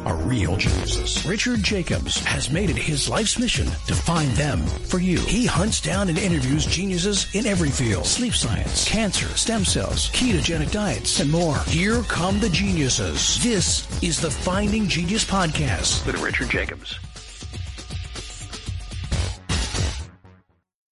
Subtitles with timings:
[0.00, 1.24] are real geniuses.
[1.26, 5.18] Richard Jacobs has made it his life's mission to find them for you.
[5.20, 8.06] He hunts down and interviews geniuses in every field.
[8.06, 11.58] Sleep science, cancer, stem cells, ketogenic diets, and more.
[11.66, 13.42] Here come the geniuses.
[13.42, 16.98] This is the Finding Genius Podcast with Richard Jacobs.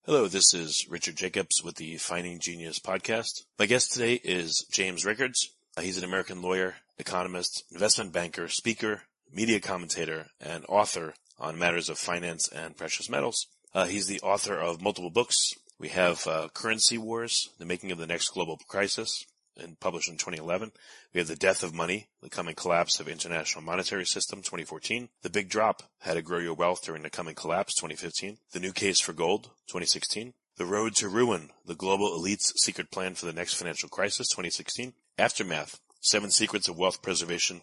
[0.05, 3.45] Hello, this is Richard Jacobs with the Finding Genius Podcast.
[3.59, 5.51] My guest today is James Rickards.
[5.77, 11.89] Uh, he's an American lawyer economist, investment banker, speaker, media commentator, and author on matters
[11.89, 13.49] of finance and precious metals.
[13.75, 15.37] Uh, he's the author of multiple books.
[15.79, 19.25] We have uh, Currency Wars, The Making of the Next Global Crisis,
[19.57, 20.71] and published in 2011.
[21.13, 25.09] We have The Death of Money, The Coming Collapse of International Monetary System, 2014.
[25.23, 28.39] The Big Drop, How to Grow Your Wealth During the Coming Collapse, 2015.
[28.53, 30.35] The New Case for Gold, 2016.
[30.57, 34.93] The Road to Ruin, The Global Elite's Secret Plan for the Next Financial Crisis, 2016.
[35.19, 37.61] Aftermath, Seven Secrets of Wealth Preservation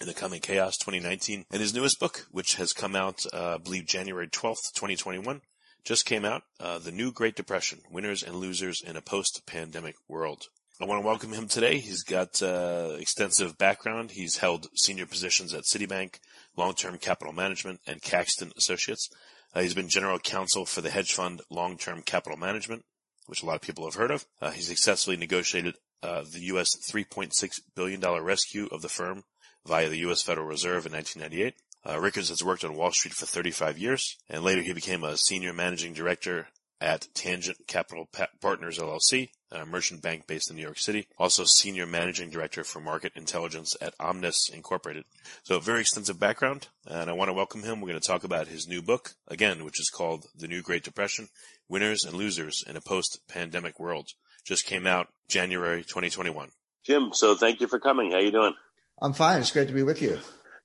[0.00, 3.58] in the Coming Chaos 2019, and his newest book, which has come out, uh, I
[3.58, 5.40] believe January 12th, 2021,
[5.84, 10.48] just came out, uh, The New Great Depression, Winners and Losers in a Post-Pandemic World.
[10.80, 11.78] I want to welcome him today.
[11.78, 14.10] He's got uh, extensive background.
[14.10, 16.16] He's held senior positions at Citibank,
[16.56, 19.08] Long-Term Capital Management, and Caxton Associates.
[19.54, 22.84] Uh, he's been general counsel for the hedge fund Long-Term Capital Management,
[23.26, 24.26] which a lot of people have heard of.
[24.42, 26.76] Uh, he successfully negotiated uh, the U.S.
[26.76, 29.24] $3.6 billion rescue of the firm
[29.66, 30.22] via the U.S.
[30.22, 31.54] Federal Reserve in 1998.
[31.88, 35.16] Uh, Rickards has worked on Wall Street for 35 years, and later he became a
[35.16, 36.48] senior managing director
[36.80, 41.06] at Tangent Capital pa- Partners LLC, a merchant bank based in New York City.
[41.18, 45.04] Also senior managing director for market intelligence at Omnis Incorporated.
[45.44, 47.80] So very extensive background, and I want to welcome him.
[47.80, 50.84] We're going to talk about his new book, again, which is called The New Great
[50.84, 51.28] Depression,
[51.68, 54.08] Winners and Losers in a Post-Pandemic World
[54.46, 56.48] just came out January 2021.
[56.84, 58.12] Jim, so thank you for coming.
[58.12, 58.54] How you doing?
[59.02, 59.40] I'm fine.
[59.40, 60.18] It's great to be with you.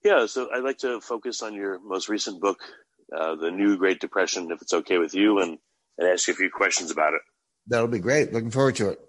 [0.03, 2.59] Yeah, so I'd like to focus on your most recent book,
[3.15, 5.57] uh, The New Great Depression, if it's okay with you, and,
[5.97, 7.21] and ask you a few questions about it.
[7.67, 8.31] That'll be great.
[8.31, 8.99] Looking forward to it.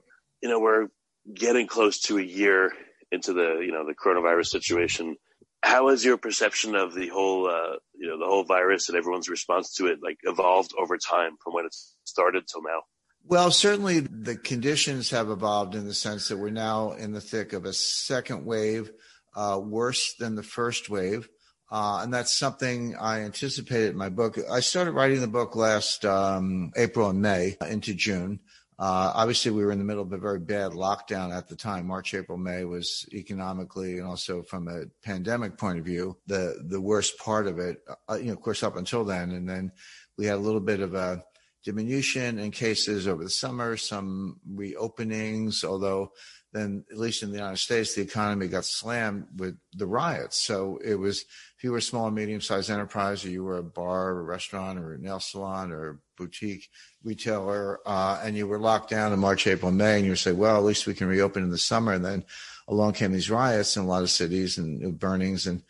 [0.42, 0.88] You know, we're
[1.32, 2.72] getting close to a year
[3.10, 5.16] into the, you know, the coronavirus situation.
[5.62, 9.28] How has your perception of the whole, uh, you know, the whole virus and everyone's
[9.28, 11.74] response to it, like, evolved over time from when it
[12.04, 12.80] started till now?
[13.24, 17.52] Well, certainly the conditions have evolved in the sense that we're now in the thick
[17.52, 18.90] of a second wave,
[19.34, 21.28] uh, worse than the first wave.
[21.70, 24.36] Uh, and that's something I anticipated in my book.
[24.50, 28.40] I started writing the book last um, April and May into June.
[28.78, 31.86] Uh, obviously, we were in the middle of a very bad lockdown at the time.
[31.86, 36.80] March, April, May was economically and also from a pandemic point of view the the
[36.80, 37.78] worst part of it.
[38.08, 39.70] Uh, you know, of course, up until then, and then
[40.18, 41.24] we had a little bit of a
[41.64, 46.12] diminution in cases over the summer, some reopenings, although
[46.52, 50.44] then at least in the United States, the economy got slammed with the riots.
[50.44, 53.56] So it was, if you were a small and medium sized enterprise or you were
[53.56, 56.68] a bar or a restaurant or a nail salon or a boutique
[57.02, 60.58] retailer, uh, and you were locked down in March, April, May, and you say, well,
[60.58, 61.92] at least we can reopen in the summer.
[61.92, 62.24] And then
[62.68, 65.62] along came these riots in a lot of cities and burnings and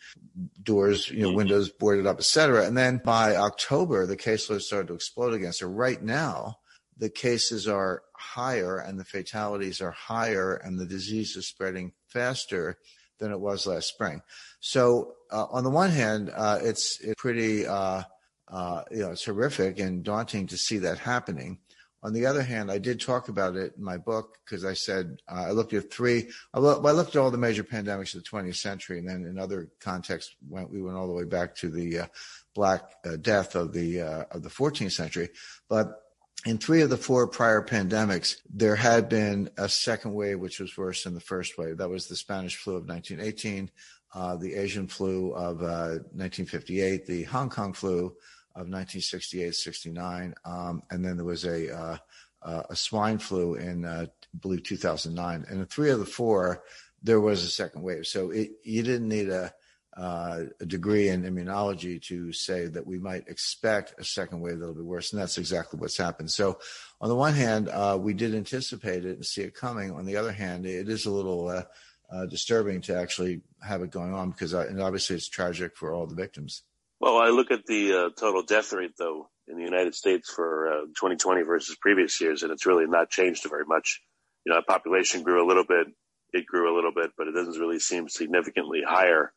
[0.61, 1.37] doors, you know, mm-hmm.
[1.37, 2.65] windows boarded up, et cetera.
[2.65, 5.53] And then by October, the caseload started to explode again.
[5.53, 6.57] So right now,
[6.97, 12.77] the cases are higher and the fatalities are higher and the disease is spreading faster
[13.19, 14.21] than it was last spring.
[14.59, 18.03] So uh, on the one hand, uh, it's, it's pretty, uh,
[18.47, 21.59] uh you know, it's horrific and daunting to see that happening.
[22.03, 25.21] On the other hand, I did talk about it in my book because I said
[25.31, 26.29] uh, I looked at three.
[26.53, 29.39] I, I, looked at all the major pandemics of the 20th century, and then in
[29.39, 32.05] other contexts, went, we went all the way back to the uh,
[32.53, 35.29] Black uh, Death of the uh, of the 14th century.
[35.69, 36.01] But
[36.45, 40.75] in three of the four prior pandemics, there had been a second wave, which was
[40.77, 41.77] worse than the first wave.
[41.77, 43.71] That was the Spanish flu of 1918,
[44.13, 48.13] uh, the Asian flu of 1958, uh, the Hong Kong flu
[48.55, 50.35] of 1968, 69.
[50.45, 51.97] Um, and then there was a, uh,
[52.43, 55.45] uh, a swine flu in, uh, I believe, 2009.
[55.49, 56.63] And in three of the four,
[57.01, 58.05] there was a second wave.
[58.05, 59.53] So it, you didn't need a,
[59.97, 64.73] uh, a degree in immunology to say that we might expect a second wave that'll
[64.73, 65.13] be worse.
[65.13, 66.31] And that's exactly what's happened.
[66.31, 66.59] So
[67.01, 69.91] on the one hand, uh, we did anticipate it and see it coming.
[69.91, 71.63] On the other hand, it is a little, uh,
[72.11, 76.05] uh, disturbing to actually have it going on because, and obviously it's tragic for all
[76.05, 76.63] the victims.
[76.99, 80.67] Well, I look at the uh, total death rate though in the United States for
[80.67, 84.01] uh, 2020 versus previous years, and it's really not changed very much.
[84.45, 85.87] You know, population grew a little bit,
[86.33, 89.31] it grew a little bit, but it doesn't really seem significantly higher.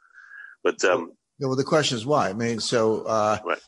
[0.63, 2.29] But um, well, the question is why.
[2.29, 3.59] I mean, so uh, right.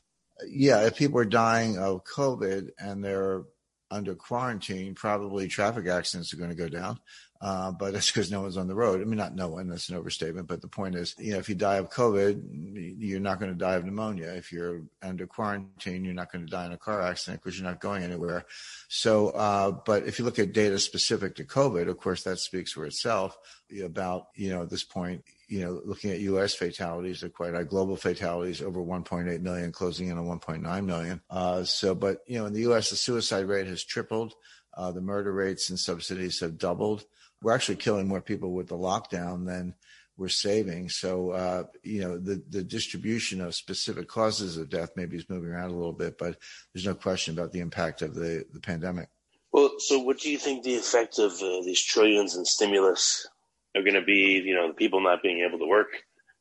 [0.49, 3.43] yeah, if people are dying of COVID and they're
[3.91, 6.99] under quarantine, probably traffic accidents are going to go down.
[7.41, 9.01] Uh, but that's because no one's on the road.
[9.01, 10.49] I mean, not no one, that's an overstatement.
[10.49, 13.57] But the point is, you know, if you die of COVID, you're not going to
[13.57, 14.33] die of pneumonia.
[14.35, 17.69] If you're under quarantine, you're not going to die in a car accident because you're
[17.69, 18.45] not going anywhere.
[18.89, 22.73] So, uh, but if you look at data specific to COVID, of course, that speaks
[22.73, 23.39] for itself
[23.85, 26.55] about, you know, at this point, you know, looking at U.S.
[26.55, 27.65] fatalities, they're quite high.
[27.65, 31.21] Global fatalities over 1.8 million, closing in on 1.9 million.
[31.31, 34.35] Uh, so, but you know, in the U.S., the suicide rate has tripled.
[34.77, 37.05] Uh, the murder rates and subsidies have doubled
[37.43, 39.75] we're actually killing more people with the lockdown than
[40.17, 40.89] we're saving.
[40.89, 45.51] So, uh, you know, the, the distribution of specific causes of death maybe is moving
[45.51, 46.37] around a little bit, but
[46.73, 49.09] there's no question about the impact of the, the pandemic.
[49.53, 53.27] Well, so what do you think the effect of uh, these trillions in stimulus
[53.77, 54.43] are going to be?
[54.45, 55.89] You know, the people not being able to work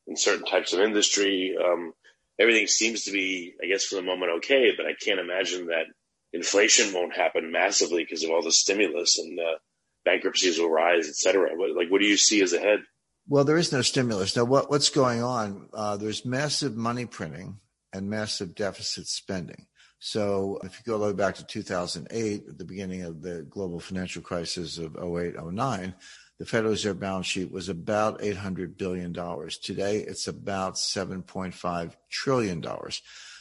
[0.06, 1.56] in certain types of industry.
[1.62, 1.92] Um,
[2.38, 5.86] everything seems to be, I guess, for the moment okay, but I can't imagine that
[6.32, 9.58] inflation won't happen massively because of all the stimulus and uh,
[10.04, 11.50] bankruptcies will rise, et cetera?
[11.54, 12.80] What, like, what do you see as ahead?
[13.26, 14.36] Well, there is no stimulus.
[14.36, 15.68] Now, what, what's going on?
[15.72, 17.58] Uh, there's massive money printing
[17.92, 19.66] and massive deficit spending.
[20.00, 23.42] So if you go all the way back to 2008, at the beginning of the
[23.42, 25.94] global financial crisis of 08, 09,
[26.38, 29.12] the Federal Reserve balance sheet was about $800 billion.
[29.12, 32.64] Today, it's about $7.5 trillion.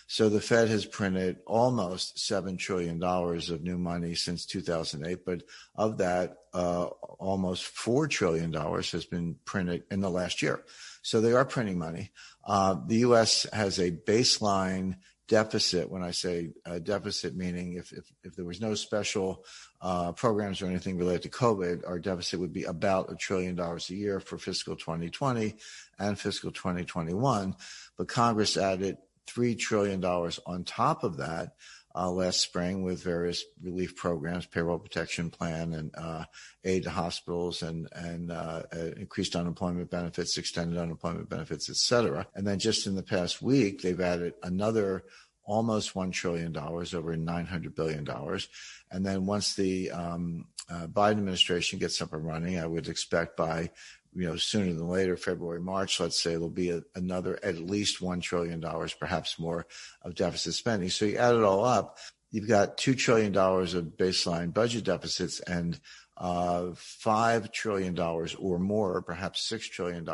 [0.09, 5.25] So the Fed has printed almost $7 trillion of new money since 2008.
[5.25, 5.43] But
[5.75, 10.63] of that, uh, almost $4 trillion has been printed in the last year.
[11.01, 12.11] So they are printing money.
[12.45, 13.45] Uh, the U.S.
[13.51, 14.95] has a baseline
[15.27, 15.91] deficit.
[15.91, 19.45] When I say uh, deficit, meaning if, if, if, there was no special
[19.81, 23.89] uh, programs or anything related to COVID, our deficit would be about a trillion dollars
[23.89, 25.55] a year for fiscal 2020
[25.99, 27.55] and fiscal 2021.
[27.97, 28.97] But Congress added
[29.27, 31.53] $3 trillion on top of that
[31.97, 36.25] uh, last spring with various relief programs, payroll protection plan, and uh,
[36.63, 42.27] aid to hospitals, and and uh, uh increased unemployment benefits, extended unemployment benefits, et cetera.
[42.35, 45.05] And then just in the past week, they've added another
[45.47, 48.47] almost one trillion dollars, over nine hundred billion dollars.
[48.91, 53.35] And then once the um, uh, Biden administration gets up and running, I would expect
[53.35, 53.71] by
[54.17, 58.01] you know, sooner than later, February, March, let's say there'll be a, another at least
[58.01, 58.63] $1 trillion,
[58.99, 59.67] perhaps more
[60.01, 60.89] of deficit spending.
[60.89, 61.99] So you add it all up,
[62.31, 65.79] you've got $2 trillion of baseline budget deficits and
[66.17, 70.07] uh, $5 trillion or more, perhaps $6 trillion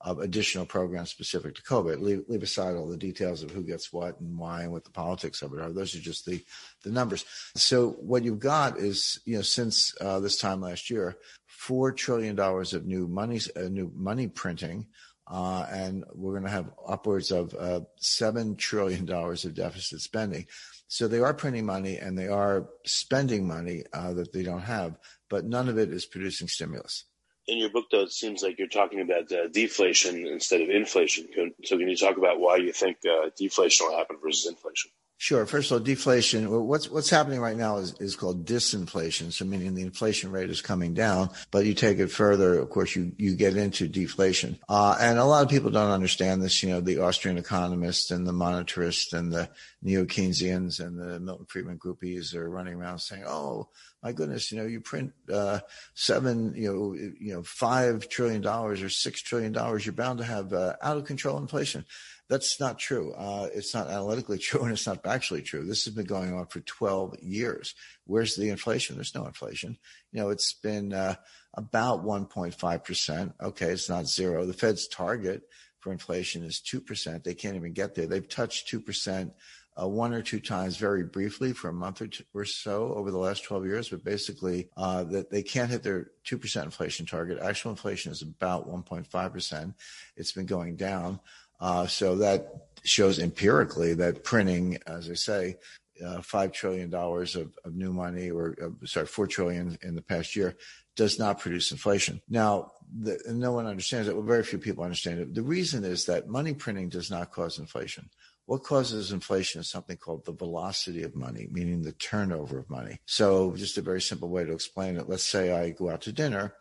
[0.00, 2.00] of additional programs specific to COVID.
[2.00, 4.90] Leave, leave, aside all the details of who gets what and why and what the
[4.90, 5.72] politics of it are.
[5.72, 6.44] Those are just the,
[6.84, 7.24] the numbers.
[7.56, 11.16] So what you've got is, you know, since uh, this time last year,
[11.46, 14.86] four trillion dollars of new money, uh, new money printing,
[15.30, 20.46] uh, and we're going to have upwards of uh, seven trillion dollars of deficit spending.
[20.86, 24.96] So they are printing money and they are spending money uh, that they don't have,
[25.28, 27.04] but none of it is producing stimulus.
[27.48, 31.28] In your book, though, it seems like you're talking about uh, deflation instead of inflation.
[31.64, 34.92] So, can you talk about why you think uh, deflation will happen versus inflation?
[35.20, 35.44] Sure.
[35.46, 36.48] First of all, deflation.
[36.68, 39.32] What's what's happening right now is, is called disinflation.
[39.32, 42.94] So meaning the inflation rate is coming down, but you take it further, of course,
[42.94, 44.60] you you get into deflation.
[44.68, 46.62] Uh, and a lot of people don't understand this.
[46.62, 49.50] You know, the Austrian economists and the monetarists and the
[49.82, 53.70] neo-Keynesians and the Milton Friedman groupies are running around saying, "Oh,
[54.04, 55.58] my goodness, you know, you print uh,
[55.94, 60.24] seven, you know, you know, five trillion dollars or six trillion dollars, you're bound to
[60.24, 61.84] have uh, out of control inflation."
[62.28, 63.12] That's not true.
[63.12, 65.64] Uh, it's not analytically true and it's not factually true.
[65.64, 67.74] This has been going on for 12 years.
[68.04, 68.96] Where's the inflation?
[68.96, 69.78] There's no inflation.
[70.12, 71.14] You know, it's been uh,
[71.54, 73.32] about 1.5%.
[73.42, 74.46] Okay, it's not zero.
[74.46, 75.42] The Fed's target
[75.80, 77.24] for inflation is 2%.
[77.24, 78.06] They can't even get there.
[78.06, 79.32] They've touched 2%
[79.80, 83.18] uh, one or two times very briefly for a month or, or so over the
[83.18, 87.38] last 12 years, but basically uh, that they can't hit their 2% inflation target.
[87.40, 89.74] Actual inflation is about 1.5%.
[90.16, 91.20] It's been going down.
[91.60, 95.56] Uh, so that shows empirically that printing, as I say,
[96.04, 100.02] uh, five trillion dollars of, of, new money, or uh, sorry, four trillion in the
[100.02, 100.56] past year,
[100.96, 102.20] does not produce inflation.
[102.28, 104.14] Now, the, no one understands it.
[104.14, 105.34] Well, very few people understand it.
[105.34, 108.10] The reason is that money printing does not cause inflation.
[108.46, 113.00] What causes inflation is something called the velocity of money, meaning the turnover of money.
[113.04, 115.08] So, just a very simple way to explain it.
[115.08, 116.54] Let's say I go out to dinner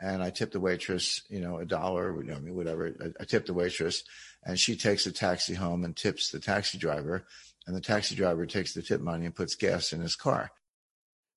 [0.00, 2.94] and I tip the waitress, you know, a dollar, you know, whatever.
[3.00, 4.04] I, I tip the waitress
[4.48, 7.26] and she takes a taxi home and tips the taxi driver.
[7.66, 10.50] And the taxi driver takes the tip money and puts gas in his car.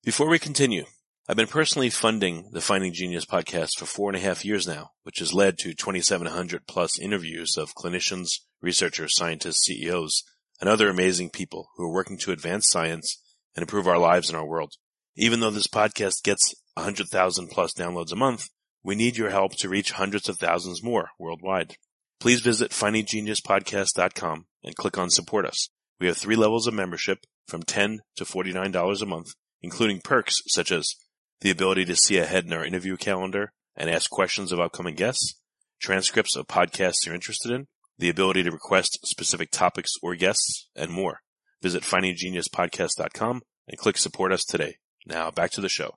[0.02, 0.86] Before we continue,
[1.28, 4.92] I've been personally funding the Finding Genius podcast for four and a half years now,
[5.02, 8.30] which has led to 2,700 plus interviews of clinicians,
[8.62, 10.22] researchers, scientists, CEOs,
[10.58, 13.22] and other amazing people who are working to advance science
[13.54, 14.72] and improve our lives and our world.
[15.16, 18.48] Even though this podcast gets 100,000 plus downloads a month,
[18.82, 21.76] we need your help to reach hundreds of thousands more worldwide.
[22.22, 25.68] Please visit findinggeniuspodcast.com and click on support us.
[25.98, 30.70] We have three levels of membership from 10 to $49 a month, including perks such
[30.70, 30.94] as
[31.40, 35.34] the ability to see ahead in our interview calendar and ask questions of upcoming guests,
[35.80, 37.66] transcripts of podcasts you're interested in,
[37.98, 41.22] the ability to request specific topics or guests, and more.
[41.60, 44.76] Visit findinggeniuspodcast.com and click support us today.
[45.04, 45.96] Now back to the show.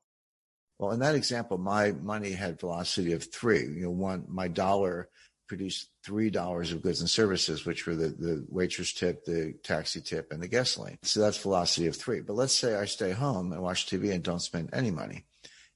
[0.80, 3.62] Well, in that example, my money had velocity of three.
[3.62, 5.10] You know, one, my dollar
[5.48, 10.02] produced three dollars of goods and services, which were the, the waitress tip, the taxi
[10.02, 10.98] tip, and the gasoline.
[11.04, 12.22] So that's velocity of three.
[12.22, 15.26] But let's say I stay home and watch TV and don't spend any money.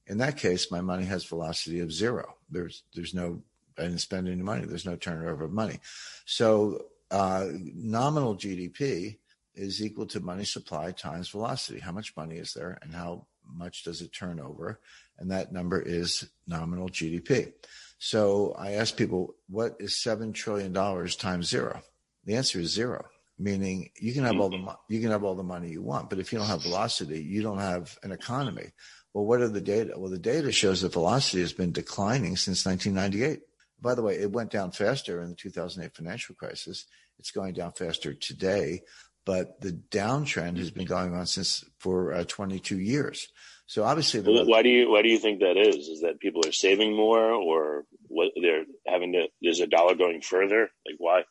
[0.06, 2.34] In that case, my money has velocity of zero.
[2.50, 3.42] There's there's no
[3.78, 4.66] I didn't spend any money.
[4.66, 5.78] There's no turnover of money.
[6.26, 9.18] So uh, nominal GDP
[9.54, 11.80] is equal to money supply times velocity.
[11.80, 14.80] How much money is there, and how much does it turn over?
[15.18, 17.52] And that number is nominal GDP.
[18.02, 21.82] So I ask people, what is seven trillion dollars times zero?
[22.24, 23.04] The answer is zero.
[23.38, 26.18] Meaning you can have all the you can have all the money you want, but
[26.18, 28.72] if you don't have velocity, you don't have an economy.
[29.12, 29.94] Well, what are the data?
[29.96, 33.40] Well, the data shows that velocity has been declining since 1998.
[33.80, 36.86] By the way, it went down faster in the 2008 financial crisis.
[37.18, 38.82] It's going down faster today,
[39.24, 43.28] but the downtrend has been going on since for uh, 22 years.
[43.70, 45.86] So obviously, the, why do you why do you think that is?
[45.86, 49.28] Is that people are saving more, or what they're having to?
[49.40, 50.62] Is a dollar going further?
[50.84, 51.22] Like why?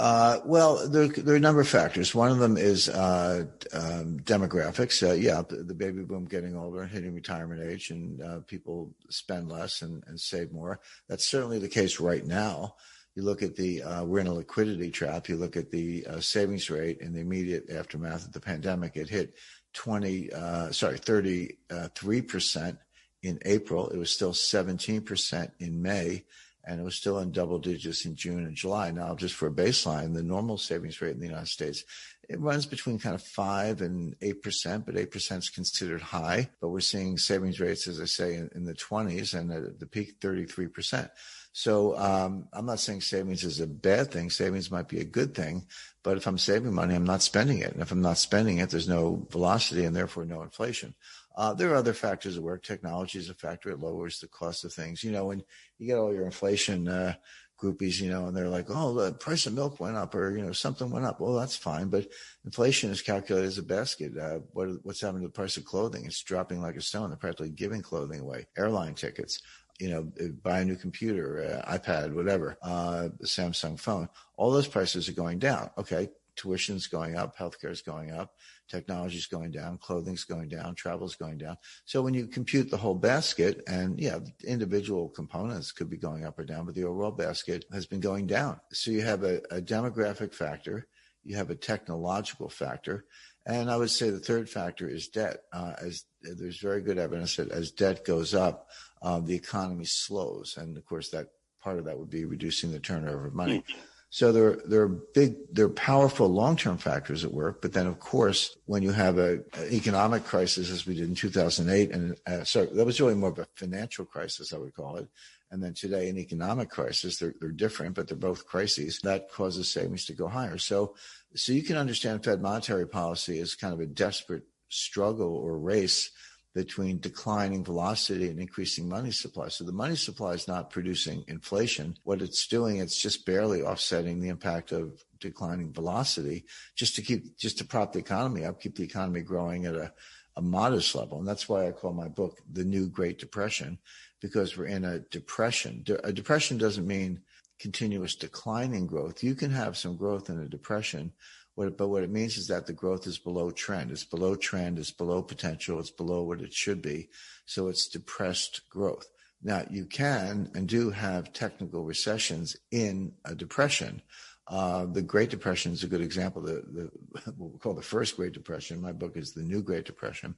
[0.00, 2.12] Uh, well, there, there, are a number of factors.
[2.12, 5.08] One of them is uh, um, demographics.
[5.08, 8.92] Uh, yeah, the, the, baby boom getting older and hitting retirement age, and uh, people
[9.08, 10.80] spend less and, and, save more.
[11.08, 12.74] That's certainly the case right now.
[13.14, 15.28] You look at the uh, we're in a liquidity trap.
[15.28, 18.96] You look at the uh, savings rate in the immediate aftermath of the pandemic.
[18.96, 19.36] It hit
[19.76, 21.58] twenty, uh, sorry, thirty
[21.94, 22.78] three percent
[23.22, 23.88] in April.
[23.90, 26.24] It was still seventeen percent in May
[26.66, 28.90] and it was still in double digits in June and July.
[28.90, 31.84] Now, just for a baseline, the normal savings rate in the United States,
[32.28, 36.50] it runs between kind of five and eight percent, but eight percent is considered high.
[36.60, 39.86] But we're seeing savings rates, as I say, in, in the 20s and at the
[39.86, 41.10] peak 33 percent.
[41.56, 44.28] So um, I'm not saying savings is a bad thing.
[44.28, 45.64] Savings might be a good thing,
[46.02, 47.72] but if I'm saving money, I'm not spending it.
[47.72, 50.94] And if I'm not spending it, there's no velocity and therefore no inflation.
[51.34, 52.62] Uh, there are other factors at work.
[52.62, 53.70] Technology is a factor.
[53.70, 55.02] It lowers the cost of things.
[55.02, 55.42] You know, when
[55.78, 57.14] you get all your inflation uh,
[57.58, 60.44] groupies, you know, and they're like, oh, the price of milk went up or, you
[60.44, 61.20] know, something went up.
[61.20, 61.88] Well, that's fine.
[61.88, 62.06] But
[62.44, 64.14] inflation is calculated as a basket.
[64.18, 66.04] Uh, what, what's happening to the price of clothing?
[66.04, 67.08] It's dropping like a stone.
[67.08, 68.46] They're practically giving clothing away.
[68.58, 69.40] Airline tickets
[69.78, 70.10] you know,
[70.42, 75.38] buy a new computer, uh, iPad, whatever, uh, Samsung phone, all those prices are going
[75.38, 75.70] down.
[75.78, 76.08] Okay.
[76.36, 78.34] Tuition's going up, healthcare is going up,
[78.68, 81.56] technology is going down, clothing's going down, travel's going down.
[81.86, 86.38] So when you compute the whole basket, and yeah, individual components could be going up
[86.38, 88.60] or down, but the overall basket has been going down.
[88.70, 90.86] So you have a, a demographic factor,
[91.24, 93.06] you have a technological factor,
[93.46, 95.42] and I would say the third factor is debt.
[95.52, 98.68] Uh, as there's very good evidence that as debt goes up,
[99.02, 101.28] uh, the economy slows, and of course that
[101.62, 103.64] part of that would be reducing the turnover of money.
[104.10, 107.60] So there, there are big, there are powerful long-term factors at work.
[107.60, 111.14] But then, of course, when you have a, an economic crisis, as we did in
[111.14, 114.96] 2008, and uh, sorry, that was really more of a financial crisis, I would call
[114.96, 115.08] it.
[115.56, 117.16] And then today, an economic crisis.
[117.16, 119.00] They're, they're different, but they're both crises.
[119.04, 120.58] That causes savings to go higher.
[120.58, 120.96] So,
[121.34, 126.10] so you can understand Fed monetary policy is kind of a desperate struggle or race
[126.54, 129.48] between declining velocity and increasing money supply.
[129.48, 131.96] So the money supply is not producing inflation.
[132.02, 136.44] What it's doing, it's just barely offsetting the impact of declining velocity
[136.74, 139.90] just to keep, just to prop the economy up, keep the economy growing at a,
[140.36, 141.18] a modest level.
[141.18, 143.78] And that's why I call my book The New Great Depression,
[144.26, 145.84] because we're in a depression.
[146.04, 147.20] A depression doesn't mean
[147.58, 149.22] continuous declining growth.
[149.22, 151.12] You can have some growth in a depression
[151.56, 153.90] but what it means is that the growth is below trend.
[153.90, 154.78] It's below trend.
[154.78, 155.80] It's below potential.
[155.80, 157.08] It's below what it should be.
[157.46, 159.08] So it's depressed growth.
[159.42, 164.02] Now you can and do have technical recessions in a depression.
[164.48, 166.42] Uh, the Great Depression is a good example.
[166.42, 168.80] The, the what we call the first Great Depression.
[168.80, 170.36] My book is the New Great Depression,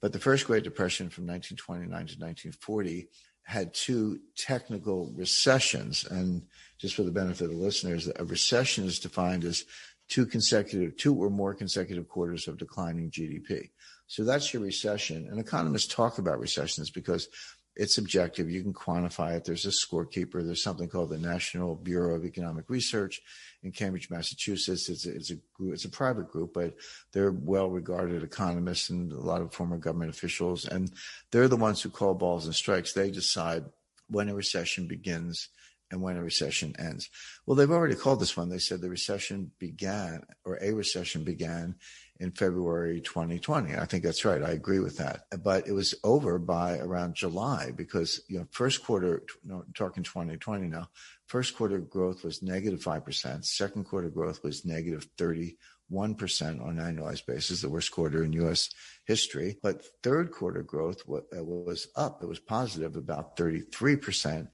[0.00, 3.08] but the first Great Depression from 1929 to 1940
[3.44, 6.04] had two technical recessions.
[6.04, 6.42] And
[6.78, 9.64] just for the benefit of the listeners, a recession is defined as
[10.08, 13.70] two consecutive, two or more consecutive quarters of declining GDP.
[14.06, 15.28] So that's your recession.
[15.30, 17.28] And economists talk about recessions because
[17.76, 18.50] it's objective.
[18.50, 19.44] You can quantify it.
[19.44, 20.44] There's a scorekeeper.
[20.44, 23.20] There's something called the National Bureau of Economic Research
[23.62, 24.88] in Cambridge, Massachusetts.
[24.88, 26.74] It's a, it's a it's a private group, but
[27.12, 30.92] they're well-regarded economists and a lot of former government officials, and
[31.30, 32.92] they're the ones who call balls and strikes.
[32.92, 33.64] They decide
[34.08, 35.48] when a recession begins
[35.90, 37.08] and when a recession ends.
[37.46, 38.48] Well, they've already called this one.
[38.48, 41.76] They said the recession began, or a recession began
[42.24, 43.76] in February 2020.
[43.76, 44.42] I think that's right.
[44.42, 45.26] I agree with that.
[45.44, 50.66] But it was over by around July because, you know, first quarter, no, talking 2020
[50.68, 50.88] now,
[51.26, 53.44] first quarter growth was negative 5%.
[53.44, 55.52] Second quarter growth was negative 31%
[55.92, 58.70] on an annualized basis, the worst quarter in U.S.
[59.04, 59.58] history.
[59.62, 62.22] But third quarter growth uh, was up.
[62.22, 64.48] It was positive about 33%.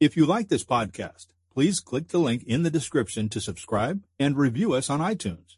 [0.00, 4.36] If you like this podcast, please click the link in the description to subscribe and
[4.36, 5.56] review us on iTunes.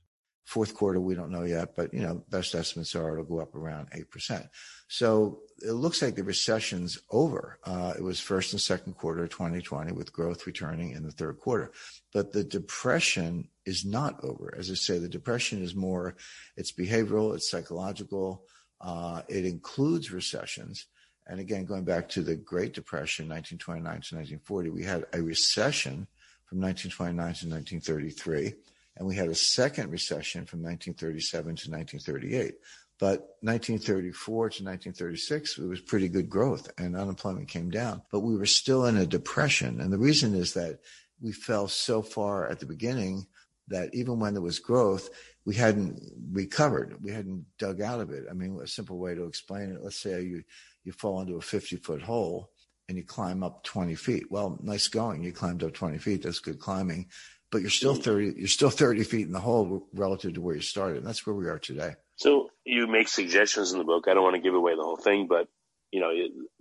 [0.48, 3.54] Fourth quarter, we don't know yet, but you know, best estimates are it'll go up
[3.54, 4.48] around 8%.
[4.88, 7.58] So it looks like the recession's over.
[7.64, 11.38] Uh, it was first and second quarter of 2020 with growth returning in the third
[11.38, 11.70] quarter.
[12.14, 14.54] But the depression is not over.
[14.56, 16.16] As I say, the depression is more,
[16.56, 18.46] it's behavioral, it's psychological,
[18.80, 20.86] uh, it includes recessions.
[21.26, 26.06] And again, going back to the Great Depression, 1929 to 1940, we had a recession
[26.46, 28.54] from 1929 to 1933,
[28.98, 32.54] and we had a second recession from 1937 to 1938.
[32.98, 38.02] But 1934 to 1936, it was pretty good growth and unemployment came down.
[38.10, 39.80] But we were still in a depression.
[39.80, 40.80] And the reason is that
[41.20, 43.26] we fell so far at the beginning
[43.68, 45.10] that even when there was growth,
[45.44, 46.02] we hadn't
[46.32, 46.96] recovered.
[47.00, 48.24] We hadn't dug out of it.
[48.28, 50.42] I mean, a simple way to explain it, let's say you
[50.84, 52.50] you fall into a 50 foot hole
[52.88, 54.30] and you climb up 20 feet.
[54.30, 55.22] Well, nice going.
[55.22, 56.22] You climbed up 20 feet.
[56.22, 57.08] That's good climbing,
[57.50, 60.60] but you're still 30, you're still 30 feet in the hole relative to where you
[60.60, 60.98] started.
[60.98, 61.94] And that's where we are today.
[62.16, 64.06] So you make suggestions in the book.
[64.08, 65.48] I don't want to give away the whole thing, but
[65.90, 66.10] you know,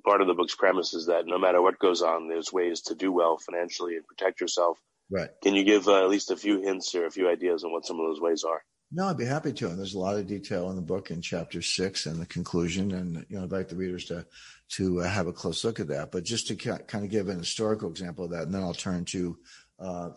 [0.06, 2.96] part of the book's premise is that no matter what goes on, there's ways to
[2.96, 4.80] do well financially and protect yourself.
[5.10, 5.30] Right.
[5.42, 7.86] Can you give uh, at least a few hints or a few ideas on what
[7.86, 8.62] some of those ways are?
[8.90, 9.68] No, I'd be happy to.
[9.68, 12.94] And there's a lot of detail in the book in chapter six and the conclusion.
[12.94, 14.26] And, you know, I'd like the readers to,
[14.76, 16.12] to uh, have a close look at that.
[16.12, 19.04] But just to kind of give an historical example of that, and then I'll turn
[19.06, 19.38] to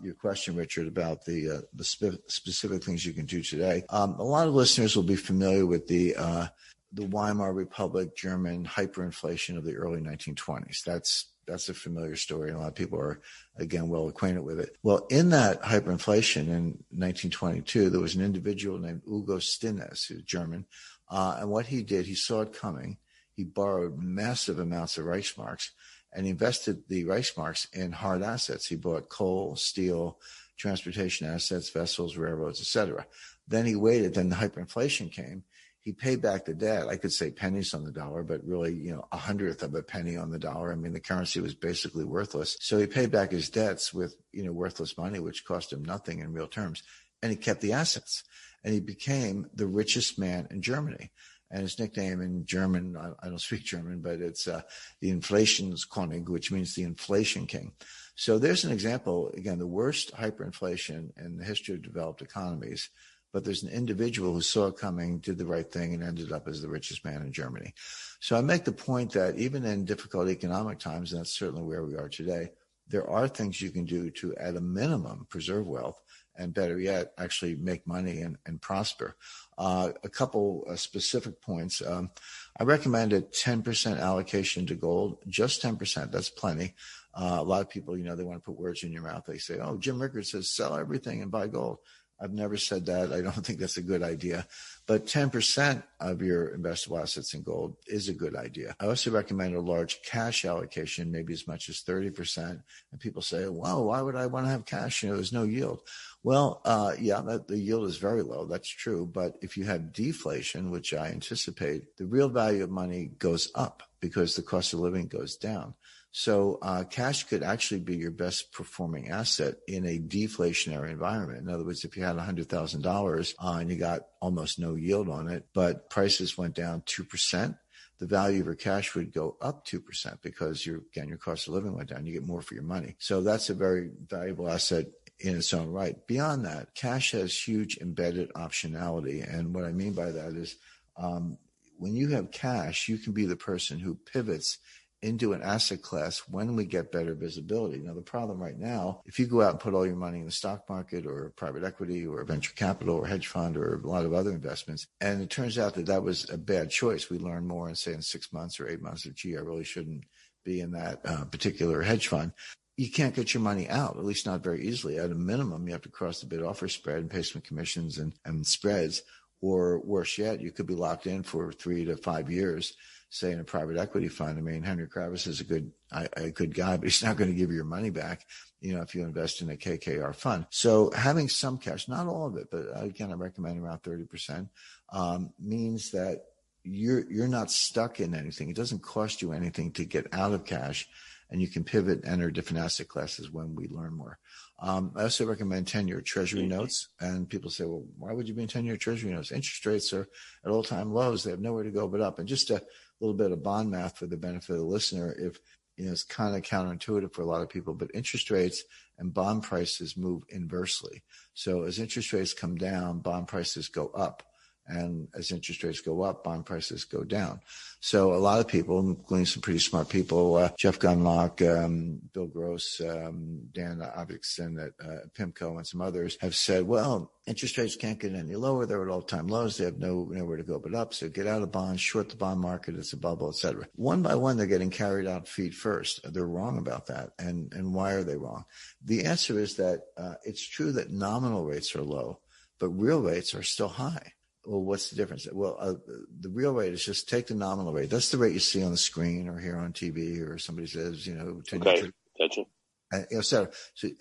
[0.02, 3.84] your question, Richard, about the, uh, specific things you can do today.
[3.90, 6.46] Um, a lot of listeners will be familiar with the, uh,
[6.92, 10.82] the Weimar Republic German hyperinflation of the early 1920s.
[10.84, 13.20] That's that's a familiar story, and a lot of people are
[13.56, 14.76] again well acquainted with it.
[14.84, 20.66] Well, in that hyperinflation in 1922, there was an individual named Hugo Stinnes, who's German,
[21.10, 22.98] uh, and what he did, he saw it coming.
[23.34, 25.70] He borrowed massive amounts of Reichsmarks
[26.12, 28.66] and invested the Reichsmarks in hard assets.
[28.66, 30.18] He bought coal, steel,
[30.56, 33.06] transportation assets, vessels, railroads, etc.
[33.48, 34.14] Then he waited.
[34.14, 35.44] Then the hyperinflation came
[35.82, 36.88] he paid back the debt.
[36.88, 39.82] I could say pennies on the dollar, but really, you know, a hundredth of a
[39.82, 40.72] penny on the dollar.
[40.72, 42.56] I mean, the currency was basically worthless.
[42.60, 46.20] So he paid back his debts with, you know, worthless money, which cost him nothing
[46.20, 46.82] in real terms.
[47.22, 48.24] And he kept the assets
[48.62, 51.10] and he became the richest man in Germany.
[51.50, 54.62] And his nickname in German, I, don't speak German, but it's uh,
[55.00, 57.72] the Inflationskönig, which means the inflation king.
[58.14, 62.90] So there's an example, again, the worst hyperinflation in the history of developed economies
[63.32, 66.48] but there's an individual who saw it coming, did the right thing, and ended up
[66.48, 67.74] as the richest man in Germany.
[68.20, 71.84] So I make the point that even in difficult economic times, and that's certainly where
[71.84, 72.50] we are today,
[72.88, 76.02] there are things you can do to, at a minimum, preserve wealth
[76.40, 79.14] and better yet, actually make money and, and prosper.
[79.58, 81.82] Uh, a couple uh, specific points.
[81.86, 82.10] Um,
[82.58, 86.10] I recommend a 10% allocation to gold, just 10%.
[86.10, 86.74] That's plenty.
[87.12, 89.24] Uh, a lot of people, you know, they want to put words in your mouth.
[89.26, 91.78] They say, oh, Jim Rickards says sell everything and buy gold.
[92.22, 93.12] I've never said that.
[93.12, 94.46] I don't think that's a good idea.
[94.86, 98.74] But 10% of your investable assets in gold is a good idea.
[98.78, 102.62] I also recommend a large cash allocation, maybe as much as 30%.
[102.92, 105.02] And people say, well, why would I want to have cash?
[105.02, 105.80] You know, there's no yield.
[106.22, 108.44] Well, uh, yeah, that, the yield is very low.
[108.44, 109.06] That's true.
[109.06, 113.82] But if you have deflation, which I anticipate, the real value of money goes up
[114.00, 115.74] because the cost of living goes down.
[116.12, 121.40] So uh, cash could actually be your best performing asset in a deflationary environment.
[121.40, 125.28] In other words, if you had $100,000 uh, and you got almost no yield on
[125.28, 127.56] it, but prices went down 2%,
[128.00, 131.54] the value of your cash would go up 2% because your, again, your cost of
[131.54, 132.06] living went down.
[132.06, 132.96] You get more for your money.
[132.98, 134.86] So that's a very valuable asset
[135.20, 136.06] in its own right.
[136.06, 139.22] Beyond that, cash has huge embedded optionality.
[139.22, 140.56] And what I mean by that is
[140.96, 141.38] um,
[141.78, 144.58] when you have cash, you can be the person who pivots
[145.02, 147.78] into an asset class when we get better visibility.
[147.78, 150.26] Now, the problem right now, if you go out and put all your money in
[150.26, 154.04] the stock market or private equity or venture capital or hedge fund or a lot
[154.04, 157.08] of other investments, and it turns out that that was a bad choice.
[157.08, 159.64] We learn more and say, in six months or eight months of, gee, I really
[159.64, 160.04] shouldn't
[160.44, 162.32] be in that uh, particular hedge fund.
[162.80, 164.98] You can't get your money out, at least not very easily.
[164.98, 167.98] At a minimum, you have to cross the bid offer spread and pay some commissions
[167.98, 169.02] and, and spreads.
[169.42, 172.74] Or worse yet, you could be locked in for three to five years
[173.10, 174.38] say in a private equity fund.
[174.38, 177.36] I mean, Henry Kravis is a good, a good guy, but he's not going to
[177.36, 178.24] give you your money back,
[178.60, 180.46] you know, if you invest in a KKR fund.
[180.48, 184.48] So having some cash, not all of it, but again, I recommend around 30%,
[184.90, 186.24] um, means that
[186.62, 188.48] you're, you're not stuck in anything.
[188.48, 190.88] It doesn't cost you anything to get out of cash
[191.30, 194.18] and you can pivot, and enter different asset classes when we learn more.
[194.58, 196.88] Um, I also recommend 10 year treasury notes.
[197.00, 199.32] And people say, well, why would you be in 10 year treasury notes?
[199.32, 200.08] Interest rates are
[200.44, 201.24] at all time lows.
[201.24, 202.18] They have nowhere to go but up.
[202.18, 202.62] And just a
[203.00, 205.38] little bit of bond math for the benefit of the listener, if
[205.76, 208.62] you know, it's kind of counterintuitive for a lot of people, but interest rates
[208.98, 211.02] and bond prices move inversely.
[211.32, 214.22] So as interest rates come down, bond prices go up.
[214.70, 217.40] And as interest rates go up, bond prices go down.
[217.80, 222.26] So a lot of people, including some pretty smart people, uh, Jeff Gundlach, um, Bill
[222.26, 227.76] Gross, um, Dan Ivascyn at uh, PIMCO, and some others have said, well, interest rates
[227.76, 228.66] can't get any lower.
[228.66, 229.56] They're at all-time lows.
[229.56, 230.94] They have no nowhere to go but up.
[230.94, 232.76] So get out of bonds, short the bond market.
[232.76, 233.66] It's a bubble, etc.
[233.74, 236.00] One by one, they're getting carried out feet first.
[236.12, 237.10] They're wrong about that.
[237.18, 238.44] And and why are they wrong?
[238.84, 242.20] The answer is that uh, it's true that nominal rates are low,
[242.58, 244.12] but real rates are still high
[244.44, 245.26] well, what's the difference?
[245.30, 245.74] Well, uh,
[246.20, 247.90] the real rate is just take the nominal rate.
[247.90, 251.06] That's the rate you see on the screen or here on TV or somebody says,
[251.06, 252.44] you know, 10 okay, gotcha.
[252.92, 253.48] And, you know, so,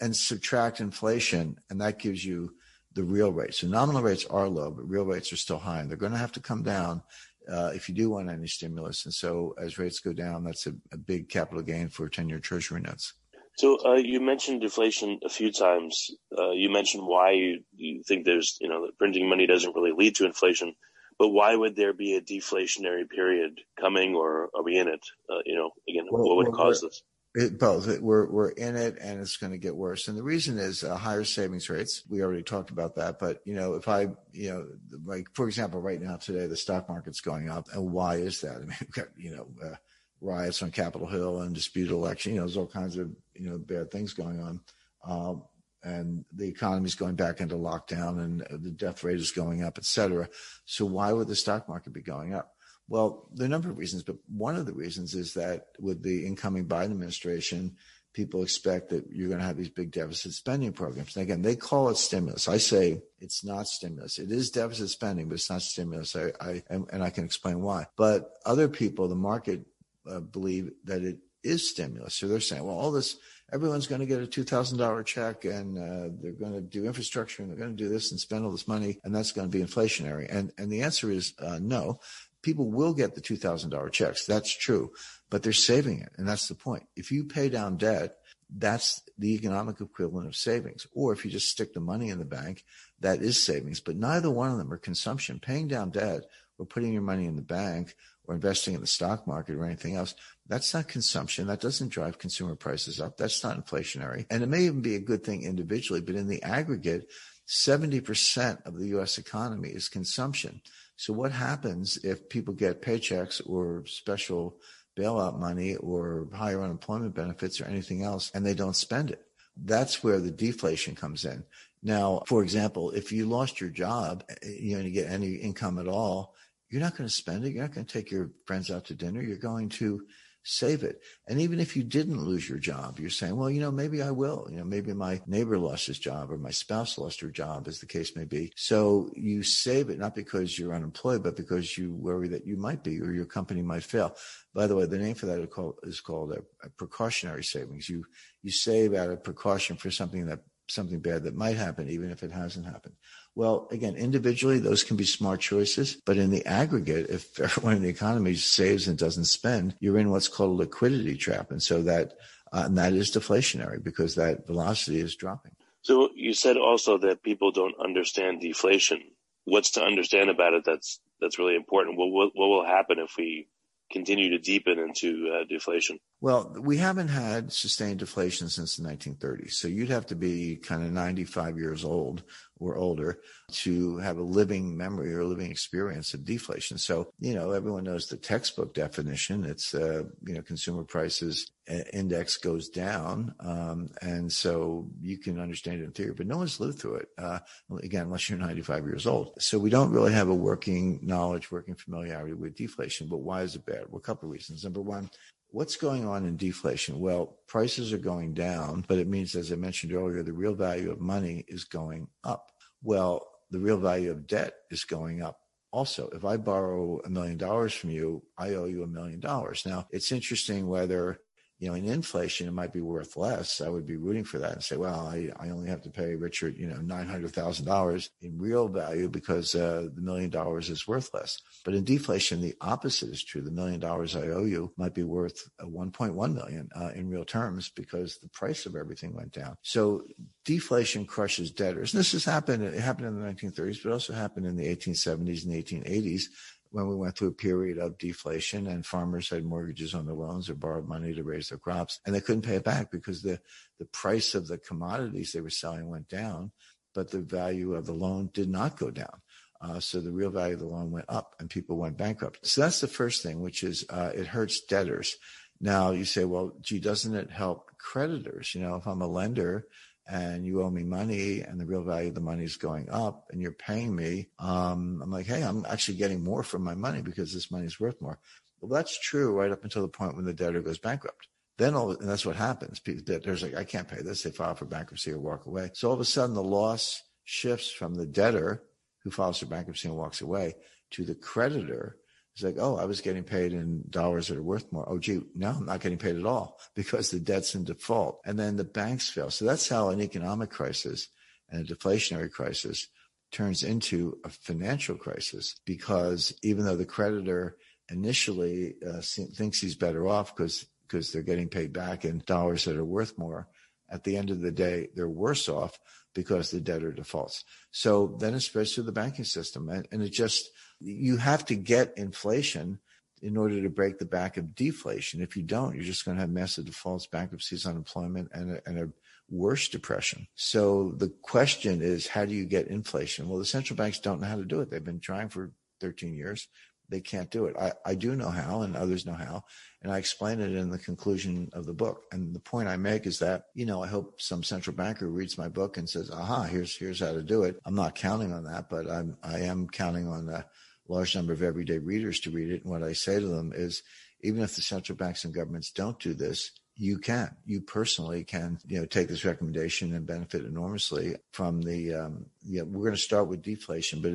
[0.01, 2.53] and subtract inflation, and that gives you
[2.93, 3.53] the real rate.
[3.53, 6.17] So nominal rates are low, but real rates are still high, and they're going to
[6.17, 7.03] have to come down
[7.51, 9.05] uh, if you do want any stimulus.
[9.05, 12.81] And so, as rates go down, that's a, a big capital gain for 10-year Treasury
[12.81, 13.13] notes.
[13.59, 16.11] So uh, you mentioned deflation a few times.
[16.31, 20.15] Uh, you mentioned why you, you think there's, you know, printing money doesn't really lead
[20.15, 20.75] to inflation.
[21.17, 25.05] But why would there be a deflationary period coming, or are we in it?
[25.29, 27.03] Uh, you know, again, well, what would well, cause this?
[27.35, 27.99] It, both.
[27.99, 30.07] We're we're in it, and it's going to get worse.
[30.07, 32.03] And the reason is uh, higher savings rates.
[32.07, 33.19] We already talked about that.
[33.19, 34.67] But you know, if I, you know,
[35.03, 38.55] like for example, right now today the stock market's going up, and why is that?
[38.55, 39.75] I mean, we've got you know uh,
[40.21, 42.33] riots on Capitol Hill and disputed election.
[42.33, 44.59] You know, there's all kinds of you know bad things going on,
[45.05, 45.43] um,
[45.83, 49.77] and the economy is going back into lockdown, and the death rate is going up,
[49.77, 50.27] et cetera.
[50.65, 52.53] So why would the stock market be going up?
[52.89, 56.03] Well, there are a number of reasons, but one of the reasons is that with
[56.03, 57.77] the incoming Biden administration,
[58.13, 61.15] people expect that you're going to have these big deficit spending programs.
[61.15, 62.49] And again, they call it stimulus.
[62.49, 64.17] I say it's not stimulus.
[64.17, 66.15] It is deficit spending, but it's not stimulus.
[66.15, 67.85] I, I and, and I can explain why.
[67.95, 69.65] But other people, the market
[70.09, 72.15] uh, believe that it is stimulus.
[72.15, 73.17] So they're saying, well, all this,
[73.51, 77.51] everyone's going to get a $2,000 check and uh, they're going to do infrastructure and
[77.51, 79.63] they're going to do this and spend all this money and that's going to be
[79.63, 80.27] inflationary.
[80.29, 81.99] And, and the answer is uh, no.
[82.41, 84.25] People will get the $2,000 checks.
[84.25, 84.91] That's true,
[85.29, 86.11] but they're saving it.
[86.17, 86.83] And that's the point.
[86.95, 88.15] If you pay down debt,
[88.49, 90.87] that's the economic equivalent of savings.
[90.93, 92.63] Or if you just stick the money in the bank,
[93.01, 93.79] that is savings.
[93.79, 95.39] But neither one of them are consumption.
[95.39, 96.23] Paying down debt
[96.57, 99.95] or putting your money in the bank or investing in the stock market or anything
[99.95, 100.15] else,
[100.49, 101.47] that's not consumption.
[101.47, 103.17] That doesn't drive consumer prices up.
[103.17, 104.25] That's not inflationary.
[104.31, 107.09] And it may even be a good thing individually, but in the aggregate,
[107.47, 110.61] 70% of the US economy is consumption.
[110.95, 114.57] So what happens if people get paychecks or special
[114.97, 119.21] bailout money or higher unemployment benefits or anything else and they don't spend it?
[119.55, 121.43] That's where the deflation comes in.
[121.83, 125.87] Now, for example, if you lost your job, you know, you get any income at
[125.87, 126.33] all,
[126.69, 127.53] you're not going to spend it.
[127.53, 129.21] You're not going to take your friends out to dinner.
[129.21, 130.05] You're going to
[130.49, 131.01] save it.
[131.27, 134.09] And even if you didn't lose your job, you're saying, well, you know, maybe I
[134.09, 134.47] will.
[134.49, 137.79] You know, maybe my neighbor lost his job or my spouse lost her job, as
[137.79, 138.51] the case may be.
[138.55, 142.83] So you save it not because you're unemployed, but because you worry that you might
[142.83, 144.15] be or your company might fail.
[144.55, 147.87] By the way, the name for that is called, is called a, a precautionary savings.
[147.87, 148.05] You
[148.41, 152.23] you save out of precaution for something that something bad that might happen, even if
[152.23, 152.95] it hasn't happened.
[153.35, 155.97] Well, again, individually, those can be smart choices.
[156.05, 160.09] But in the aggregate, if everyone in the economy saves and doesn't spend, you're in
[160.09, 161.51] what's called a liquidity trap.
[161.51, 162.13] And so that,
[162.51, 165.51] uh, and that is deflationary because that velocity is dropping.
[165.81, 169.01] So you said also that people don't understand deflation.
[169.45, 171.97] What's to understand about it that's, that's really important?
[171.97, 173.47] What, what, what will happen if we
[173.91, 175.99] continue to deepen into uh, deflation?
[176.21, 179.53] Well, we haven't had sustained deflation since the 1930s.
[179.53, 182.23] So you'd have to be kind of 95 years old
[182.59, 183.19] or older
[183.51, 186.77] to have a living memory or living experience of deflation.
[186.77, 189.45] So, you know, everyone knows the textbook definition.
[189.45, 193.33] It's, uh, you know, consumer prices uh, index goes down.
[193.39, 197.09] Um, and so you can understand it in theory, but no one's lived through it.
[197.17, 197.39] Uh,
[197.81, 199.33] again, unless you're 95 years old.
[199.39, 203.07] So we don't really have a working knowledge, working familiarity with deflation.
[203.07, 203.85] But why is it bad?
[203.89, 204.63] Well, a couple of reasons.
[204.63, 205.09] Number one,
[205.51, 206.99] What's going on in deflation?
[206.99, 210.91] Well, prices are going down, but it means, as I mentioned earlier, the real value
[210.91, 212.51] of money is going up.
[212.83, 215.39] Well, the real value of debt is going up
[215.71, 216.07] also.
[216.09, 219.63] If I borrow a million dollars from you, I owe you a million dollars.
[219.65, 221.19] Now, it's interesting whether
[221.59, 223.59] you know, in inflation, it might be worth less.
[223.59, 226.15] I would be rooting for that and say, well, I, I only have to pay
[226.15, 231.41] Richard, you know, $900,000 in real value because uh, the million dollars is worth less.
[231.65, 233.41] But in deflation, the opposite is true.
[233.41, 237.25] The million dollars I owe you might be worth uh, 1.1 million uh, in real
[237.25, 239.57] terms because the price of everything went down.
[239.61, 240.03] So
[240.45, 241.93] deflation crushes debtors.
[241.93, 242.63] And this has happened.
[242.63, 246.23] It happened in the 1930s, but also happened in the 1870s and the 1880s
[246.71, 250.49] when we went through a period of deflation and farmers had mortgages on their loans
[250.49, 253.39] or borrowed money to raise their crops and they couldn't pay it back because the,
[253.79, 256.51] the price of the commodities they were selling went down,
[256.93, 259.21] but the value of the loan did not go down.
[259.61, 262.39] Uh, so the real value of the loan went up and people went bankrupt.
[262.45, 265.17] So that's the first thing, which is uh, it hurts debtors.
[265.59, 268.55] Now you say, well, gee, doesn't it help creditors?
[268.55, 269.65] You know, if I'm a lender
[270.09, 273.27] and you owe me money and the real value of the money is going up
[273.31, 277.01] and you're paying me, um, I'm like, hey, I'm actually getting more for my money
[277.01, 278.17] because this money is worth more.
[278.59, 281.27] Well, that's true right up until the point when the debtor goes bankrupt.
[281.57, 282.81] Then all, and that's what happens.
[283.05, 284.23] There's like, I can't pay this.
[284.23, 285.71] They file for bankruptcy or walk away.
[285.73, 288.63] So all of a sudden the loss shifts from the debtor
[289.03, 290.55] who files for bankruptcy and walks away
[290.91, 291.97] to the creditor
[292.33, 294.87] it's like, oh, I was getting paid in dollars that are worth more.
[294.87, 298.21] Oh, gee, now I'm not getting paid at all because the debt's in default.
[298.25, 299.29] And then the banks fail.
[299.29, 301.09] So that's how an economic crisis
[301.49, 302.87] and a deflationary crisis
[303.31, 307.57] turns into a financial crisis because even though the creditor
[307.91, 312.75] initially uh, thinks he's better off because because they're getting paid back in dollars that
[312.75, 313.47] are worth more,
[313.91, 315.77] at the end of the day, they're worse off
[316.13, 317.43] because the debtor defaults.
[317.71, 319.69] So then it spreads through the banking system.
[319.69, 322.79] And, and it just, you have to get inflation
[323.21, 325.21] in order to break the back of deflation.
[325.21, 328.79] If you don't, you're just going to have massive defaults, bankruptcies, unemployment, and a, and
[328.79, 328.89] a
[329.29, 330.27] worse depression.
[330.35, 333.27] So the question is, how do you get inflation?
[333.27, 334.69] Well, the central banks don't know how to do it.
[334.69, 336.47] They've been trying for 13 years.
[336.87, 337.55] They can't do it.
[337.55, 339.43] I, I do know how, and others know how.
[339.83, 342.05] And I explain it in the conclusion of the book.
[342.11, 345.37] And the point I make is that, you know, I hope some central banker reads
[345.37, 347.59] my book and says, aha, here's, here's how to do it.
[347.65, 350.45] I'm not counting on that, but I'm, I am counting on the
[350.89, 352.63] large number of everyday readers to read it.
[352.63, 353.83] And what I say to them is,
[354.21, 358.57] even if the central banks and governments don't do this, you can, you personally can,
[358.65, 363.27] you know, take this recommendation and benefit enormously from the, um, we're going to start
[363.27, 364.13] with deflation, but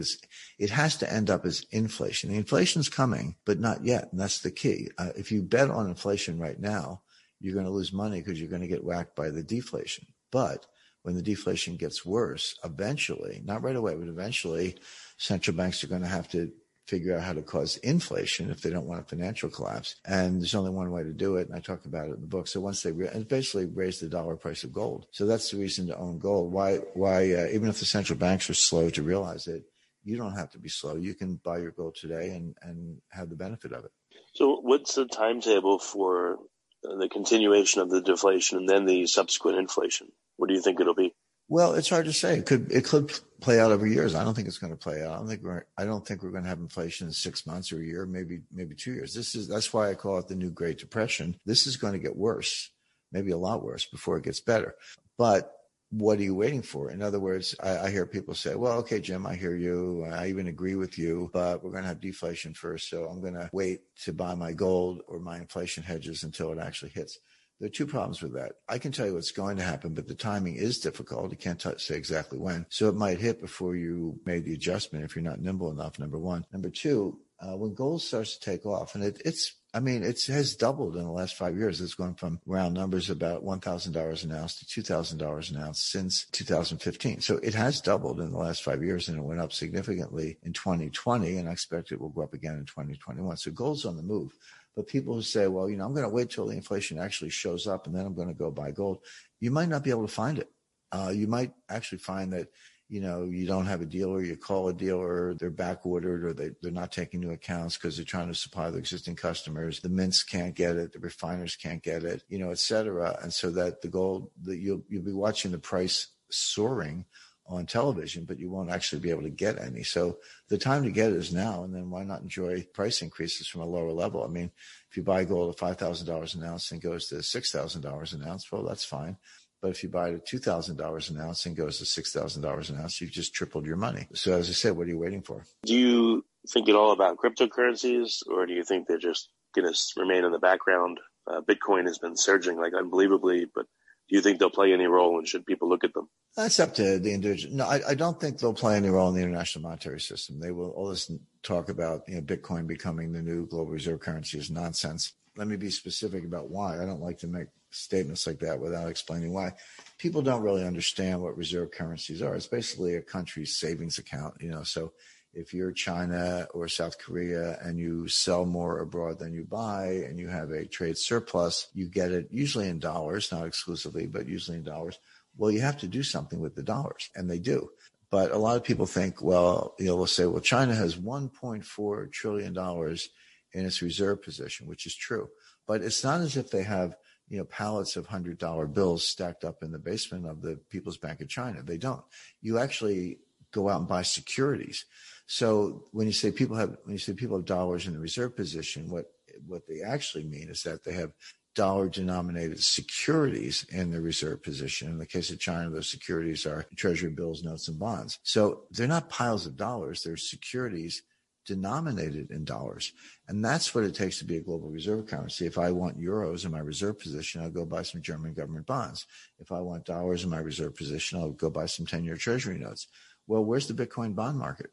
[0.59, 2.31] it has to end up as inflation.
[2.31, 4.09] The inflation's coming, but not yet.
[4.11, 4.89] And that's the key.
[4.97, 7.03] Uh, if you bet on inflation right now,
[7.39, 10.07] you're going to lose money because you're going to get whacked by the deflation.
[10.31, 10.65] But
[11.03, 14.79] when the deflation gets worse, eventually, not right away, but eventually,
[15.19, 16.51] central banks are going to have to
[16.87, 19.97] figure out how to cause inflation if they don't want a financial collapse.
[20.05, 21.49] And there's only one way to do it.
[21.49, 22.47] And I talk about it in the book.
[22.47, 25.07] So once they re- and basically raise the dollar price of gold.
[25.11, 26.53] So that's the reason to own gold.
[26.53, 29.65] Why, why, uh, even if the central banks are slow to realize it,
[30.03, 30.97] you don't have to be slow.
[30.97, 33.91] You can buy your gold today and, and have the benefit of it.
[34.35, 36.39] So what's the timetable for
[36.83, 40.09] the continuation of the deflation and then the subsequent inflation?
[40.37, 41.14] What do you think it'll be?
[41.55, 42.39] Well, it's hard to say.
[42.39, 44.17] It could it could play out over years.
[44.17, 45.13] I don't think it's going to play out.
[45.13, 47.71] I don't think we're I don't think we're going to have inflation in six months
[47.71, 49.15] or a year, maybe maybe two years.
[49.15, 51.39] This is that's why I call it the new Great Depression.
[51.47, 52.73] This is going to get worse,
[53.13, 54.75] maybe a lot worse before it gets better.
[55.17, 55.53] But
[55.91, 56.91] what are you waiting for?
[56.91, 60.05] In other words, I, I, hear people say, well, okay, Jim, I hear you.
[60.11, 62.91] I even agree with you, but we're going to have deflation first.
[62.91, 66.59] So I'm going to wait to buy my gold or my inflation hedges until it
[66.59, 67.21] actually hits.
[67.61, 68.53] There are two problems with that.
[68.69, 71.31] I can tell you what's going to happen, but the timing is difficult.
[71.31, 72.67] You can't t- say exactly when.
[72.69, 76.19] So it might hit before you made the adjustment if you're not nimble enough, number
[76.19, 76.45] one.
[76.53, 80.25] Number two, uh, when gold starts to take off, and it, it's I mean, it
[80.27, 81.81] has doubled in the last five years.
[81.81, 87.21] It's gone from round numbers about $1,000 an ounce to $2,000 an ounce since 2015.
[87.21, 90.53] So it has doubled in the last five years and it went up significantly in
[90.53, 93.37] 2020 and I expect it will go up again in 2021.
[93.37, 94.33] So gold's on the move.
[94.77, 97.31] But people who say, well, you know, I'm going to wait till the inflation actually
[97.31, 98.99] shows up and then I'm going to go buy gold,
[99.41, 100.51] you might not be able to find it.
[100.91, 102.49] Uh, you might actually find that,
[102.89, 106.33] you know, you don't have a dealer, you call a dealer, they're back ordered or
[106.33, 109.81] they, they're not taking new accounts because they're trying to supply the existing customers.
[109.81, 113.19] The mints can't get it, the refiners can't get it, you know, et cetera.
[113.23, 117.07] And so that the gold that you'll, you'll be watching the price soaring
[117.47, 119.83] on television, but you won't actually be able to get any.
[119.83, 121.65] So the time to get it is now.
[121.65, 124.25] And then why not enjoy price increases from a lower level?
[124.25, 124.51] I mean,
[124.91, 128.63] if you buy gold at $5,000 an ounce and goes to $6,000 an ounce, well,
[128.63, 129.19] that's fine.
[129.61, 133.01] But if you buy it at $2,000 an ounce and goes to $6,000 an ounce,
[133.01, 134.07] you've just tripled your money.
[134.15, 135.45] So as I said, what are you waiting for?
[135.65, 139.79] Do you think at all about cryptocurrencies or do you think they're just going to
[139.97, 141.01] remain in the background?
[141.27, 143.67] Uh, Bitcoin has been surging like unbelievably, but
[144.15, 146.09] you think they'll play any role and should people look at them?
[146.37, 147.57] That's up to the individual.
[147.57, 150.41] No, I, I, don't think they'll play any role in the international monetary system.
[150.41, 151.11] They will all this
[151.43, 155.15] talk about you know Bitcoin becoming the new global reserve currency is nonsense.
[155.37, 156.81] Let me be specific about why.
[156.81, 159.53] I don't like to make statements like that without explaining why.
[159.99, 162.37] People don't really understand what reserve currencies are.
[162.37, 164.63] It's basically a country's savings account, you know.
[164.63, 164.93] So
[165.35, 170.19] if you're China or South Korea and you sell more abroad than you buy and
[170.19, 174.59] you have a trade surplus, you get it usually in dollars, not exclusively, but usually
[174.59, 174.99] in dollars.
[175.37, 177.71] Well, you have to do something with the dollars, and they do.
[178.11, 182.13] But a lot of people think, well, you know, we'll say, well, China has 1.4
[182.13, 183.09] trillion dollars
[183.53, 185.29] in its reserve position, which is true.
[185.67, 186.97] But it's not as if they have,
[187.29, 190.99] you know, pallets of hundred dollar bills stacked up in the basement of the People's
[190.99, 191.63] Bank of China.
[191.63, 192.03] They don't.
[192.41, 193.19] You actually
[193.55, 194.85] go out and buy securities.
[195.27, 198.37] So when you say people have when you say people have dollars in the reserve
[198.37, 199.07] position, what
[199.47, 201.13] what they actually mean is that they have
[201.55, 204.89] dollar denominated securities in the reserve position.
[204.89, 208.19] In the case of China, those securities are treasury bills, notes, and bonds.
[208.23, 211.03] So they're not piles of dollars, they're securities
[211.47, 212.93] denominated in dollars.
[213.29, 215.47] And that's what it takes to be a global reserve currency.
[215.47, 219.07] If I want euros in my reserve position, I'll go buy some German government bonds.
[219.39, 222.59] If I want dollars in my reserve position, I'll go buy some 10 year treasury
[222.59, 222.89] notes.
[223.27, 224.71] Well, where's the Bitcoin bond market?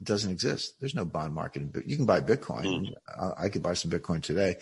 [0.00, 0.74] It doesn't exist.
[0.80, 1.62] There's no bond market.
[1.86, 2.64] You can buy Bitcoin.
[2.64, 3.34] Mm.
[3.38, 4.56] I could buy some Bitcoin today,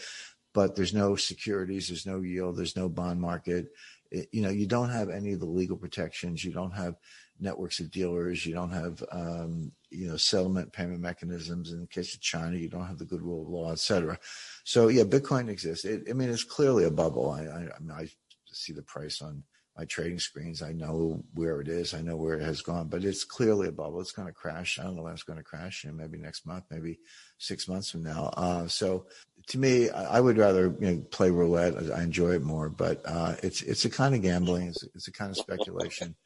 [0.53, 1.89] but there's no securities.
[1.89, 2.57] There's no yield.
[2.57, 3.69] There's no bond market.
[4.11, 6.45] It, you know, you don't have any of the legal protections.
[6.45, 6.97] You don't have
[7.39, 8.45] networks of dealers.
[8.45, 11.73] You don't have, um, you know, settlement payment mechanisms.
[11.73, 14.19] In the case of China, you don't have the good rule of law, et cetera.
[14.65, 15.85] So yeah, Bitcoin exists.
[15.85, 17.31] It, I mean, it's clearly a bubble.
[17.31, 18.09] I, I, I, mean, I
[18.47, 19.45] see the price on
[19.79, 20.61] my trading screens.
[20.61, 21.95] I know where it is.
[21.95, 24.01] I know where it has gone, but it's clearly a bubble.
[24.01, 24.79] It's going to crash.
[24.79, 25.85] I don't know when it's going to crash.
[25.85, 26.99] You know, maybe next month, maybe
[27.39, 28.33] six months from now.
[28.37, 29.07] Uh, so
[29.47, 31.93] to me, I, would rather you know play roulette.
[31.93, 34.69] I enjoy it more, but uh, it's it's a kind of gambling.
[34.69, 36.17] It's, it's a kind of speculation.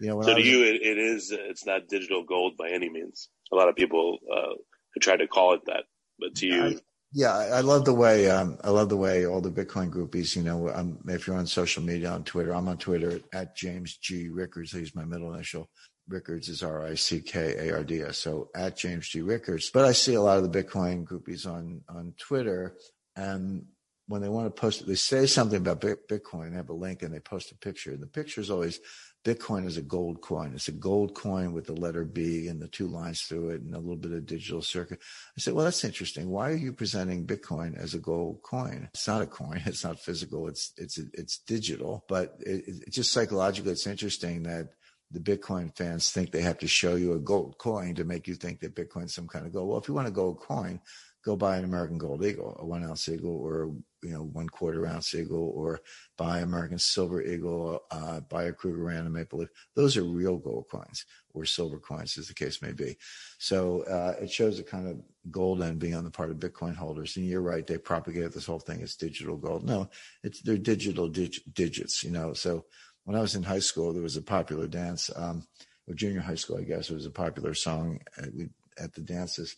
[0.00, 1.30] You know, so to you, it, it is.
[1.30, 3.28] It's not digital gold by any means.
[3.52, 4.54] A lot of people uh,
[5.00, 5.84] try to call it that,
[6.18, 6.80] but to you,
[7.16, 10.36] yeah, I love the way um, I love the way all the Bitcoin groupies.
[10.36, 13.96] You know, um, if you're on social media on Twitter, I'm on Twitter at James
[13.96, 14.74] G Rickards.
[14.74, 15.70] I use my middle initial.
[16.06, 18.18] Rickards is R I C K A R D S.
[18.18, 19.70] So at James G Rickards.
[19.72, 22.76] But I see a lot of the Bitcoin groupies on on Twitter,
[23.16, 23.64] and
[24.08, 26.50] when they want to post, they say something about Bitcoin.
[26.50, 27.92] They have a link and they post a picture.
[27.92, 28.78] And the picture is always
[29.26, 30.52] Bitcoin is a gold coin.
[30.54, 33.74] It's a gold coin with the letter B and the two lines through it and
[33.74, 35.00] a little bit of digital circuit.
[35.36, 36.30] I said, well, that's interesting.
[36.30, 38.88] Why are you presenting Bitcoin as a gold coin?
[38.94, 39.62] It's not a coin.
[39.66, 40.46] It's not physical.
[40.46, 44.68] It's, it's, it's digital, but it, it just psychologically, it's interesting that
[45.10, 48.36] the Bitcoin fans think they have to show you a gold coin to make you
[48.36, 49.68] think that Bitcoin's some kind of gold.
[49.68, 50.80] Well, if you want a gold coin,
[51.24, 53.72] go buy an American Gold Eagle, a one ounce eagle, or
[54.06, 55.80] you know one quarter ounce eagle, or
[56.16, 59.48] buy American Silver Eagle, uh, buy a Krugerrand Maple Leaf.
[59.74, 62.96] Those are real gold coins or silver coins, as the case may be.
[63.38, 67.16] So uh, it shows a kind of gold envy on the part of Bitcoin holders.
[67.16, 69.64] And you're right; they propagate this whole thing as digital gold.
[69.64, 69.90] No,
[70.22, 72.04] it's they're digital dig- digits.
[72.04, 72.64] You know, so
[73.04, 75.10] when I was in high school, there was a popular dance.
[75.14, 75.46] Um,
[75.88, 78.30] or junior high school, I guess, it was a popular song at,
[78.76, 79.54] at the dances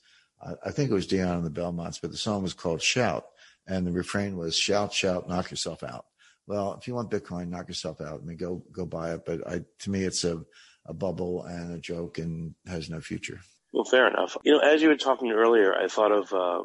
[0.64, 3.26] I think it was Dion and the Belmonts, but the song was called Shout.
[3.68, 6.06] And the refrain was shout, shout, knock yourself out.
[6.46, 8.20] Well, if you want Bitcoin, knock yourself out.
[8.22, 9.26] I mean, go, go buy it.
[9.26, 10.42] But I, to me, it's a,
[10.86, 13.40] a bubble and a joke and has no future.
[13.74, 14.36] Well, fair enough.
[14.44, 16.64] You know, as you were talking earlier, I thought of, uh,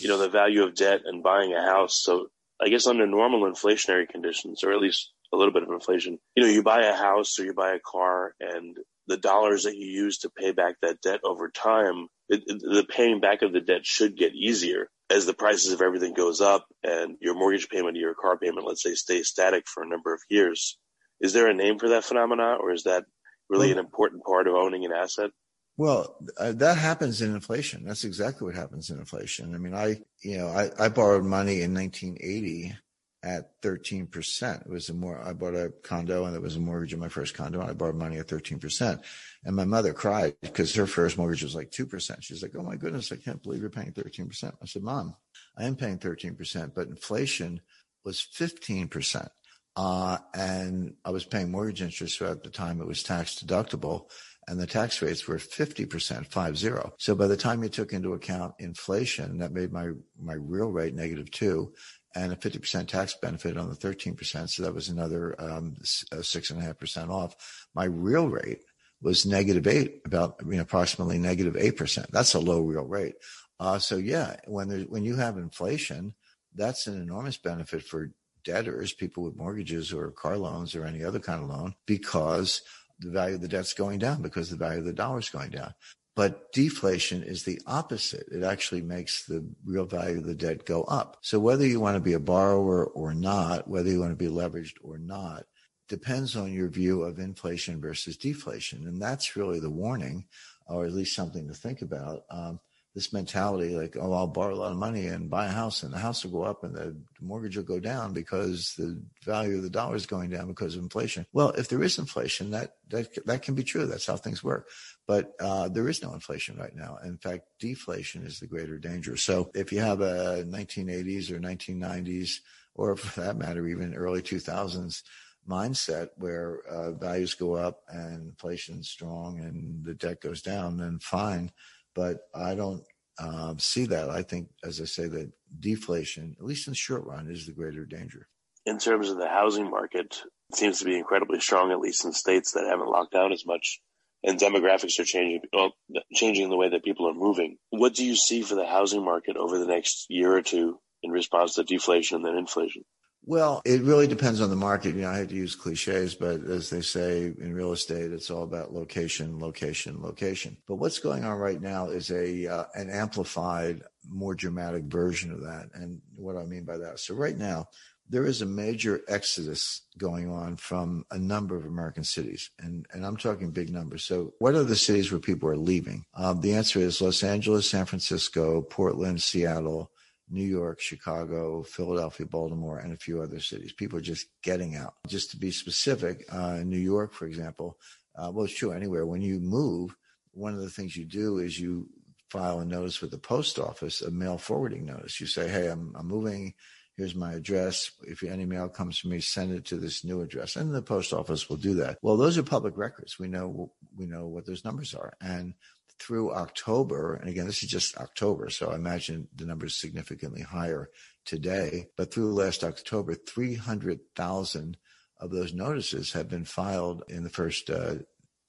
[0.00, 2.02] you know, the value of debt and buying a house.
[2.02, 2.26] So
[2.60, 6.42] I guess under normal inflationary conditions, or at least a little bit of inflation, you
[6.42, 8.76] know, you buy a house or you buy a car and
[9.06, 12.84] the dollars that you use to pay back that debt over time, it, it, the
[12.88, 16.66] paying back of the debt should get easier as the prices of everything goes up
[16.82, 20.14] and your mortgage payment or your car payment, let's say, stays static for a number
[20.14, 20.78] of years.
[21.20, 23.04] Is there a name for that phenomena or is that
[23.48, 25.30] really an important part of owning an asset?
[25.76, 27.84] Well, uh, that happens in inflation.
[27.84, 29.54] That's exactly what happens in inflation.
[29.54, 32.74] I mean, I, you know, I, I borrowed money in 1980
[33.22, 34.60] at 13%.
[34.60, 37.08] It was a more, I bought a condo and it was a mortgage on my
[37.08, 39.00] first condo and I borrowed money at 13%.
[39.44, 42.16] And my mother cried because her first mortgage was like 2%.
[42.20, 44.52] She's like, Oh my goodness, I can't believe you're paying 13%.
[44.60, 45.14] I said, Mom,
[45.56, 47.60] I am paying 13%, but inflation
[48.04, 49.28] was 15%.
[49.74, 54.10] Uh, and I was paying mortgage interest so at the time it was tax deductible
[54.48, 56.92] and the tax rates were 50%, five zero.
[56.98, 60.94] So by the time you took into account inflation, that made my, my real rate
[60.94, 61.72] negative two
[62.14, 64.48] and a 50% tax benefit on the 13%.
[64.48, 67.36] So that was another um, six and a half percent off.
[67.74, 68.60] My real rate
[69.00, 72.10] was negative eight, about you know, approximately negative eight percent.
[72.12, 73.14] That's a low real rate.
[73.58, 76.14] Uh, so yeah, when there's, when you have inflation,
[76.54, 78.12] that's an enormous benefit for
[78.44, 82.62] debtors, people with mortgages or car loans or any other kind of loan, because
[82.98, 85.50] the value of the debt's going down because the value of the dollar is going
[85.50, 85.74] down.
[86.14, 88.26] But deflation is the opposite.
[88.30, 91.16] It actually makes the real value of the debt go up.
[91.22, 94.30] So whether you want to be a borrower or not, whether you want to be
[94.30, 95.44] leveraged or not,
[95.88, 98.86] depends on your view of inflation versus deflation.
[98.86, 100.26] And that's really the warning,
[100.66, 102.24] or at least something to think about.
[102.30, 102.60] Um,
[102.94, 105.92] this mentality like, oh, I'll borrow a lot of money and buy a house and
[105.92, 109.62] the house will go up and the mortgage will go down because the value of
[109.62, 111.26] the dollar is going down because of inflation.
[111.32, 113.86] Well, if there is inflation, that, that, that can be true.
[113.86, 114.68] That's how things work.
[115.06, 116.98] But uh, there is no inflation right now.
[117.02, 119.16] In fact, deflation is the greater danger.
[119.16, 122.40] So if you have a 1980s or 1990s,
[122.74, 125.02] or for that matter, even early 2000s
[125.48, 130.98] mindset where uh, values go up and inflation's strong and the debt goes down, then
[131.00, 131.50] fine
[131.94, 132.84] but I don't
[133.18, 134.10] um, see that.
[134.10, 137.52] I think, as I say, that deflation, at least in the short run, is the
[137.52, 138.28] greater danger.
[138.64, 142.12] In terms of the housing market, it seems to be incredibly strong, at least in
[142.12, 143.80] states that haven't locked down as much.
[144.24, 145.72] And demographics are changing, well,
[146.14, 147.58] changing the way that people are moving.
[147.70, 151.10] What do you see for the housing market over the next year or two in
[151.10, 152.84] response to deflation and then inflation?
[153.24, 154.96] Well, it really depends on the market.
[154.96, 158.30] You know, I hate to use cliches, but as they say in real estate, it's
[158.30, 160.56] all about location, location, location.
[160.66, 165.42] But what's going on right now is a uh, an amplified, more dramatic version of
[165.42, 165.70] that.
[165.74, 167.68] And what I mean by that, so right now
[168.08, 173.06] there is a major exodus going on from a number of American cities, and and
[173.06, 174.04] I'm talking big numbers.
[174.04, 176.04] So, what are the cities where people are leaving?
[176.14, 179.91] Um, the answer is Los Angeles, San Francisco, Portland, Seattle.
[180.32, 183.72] New York, Chicago, Philadelphia, Baltimore, and a few other cities.
[183.72, 184.94] People are just getting out.
[185.06, 187.78] Just to be specific, uh, in New York, for example,
[188.16, 189.06] uh, well, it's true anywhere.
[189.06, 189.94] When you move,
[190.32, 191.88] one of the things you do is you
[192.30, 195.20] file a notice with the post office, a mail forwarding notice.
[195.20, 196.54] You say, "Hey, I'm, I'm moving.
[196.96, 197.90] Here's my address.
[198.02, 201.12] If any mail comes to me, send it to this new address." And the post
[201.12, 201.98] office will do that.
[202.02, 203.18] Well, those are public records.
[203.18, 205.54] We know we know what those numbers are, and
[206.02, 210.42] through October, and again, this is just October, so I imagine the number is significantly
[210.42, 210.90] higher
[211.24, 211.86] today.
[211.96, 214.76] But through last October, 300,000
[215.20, 217.96] of those notices have been filed in the first uh,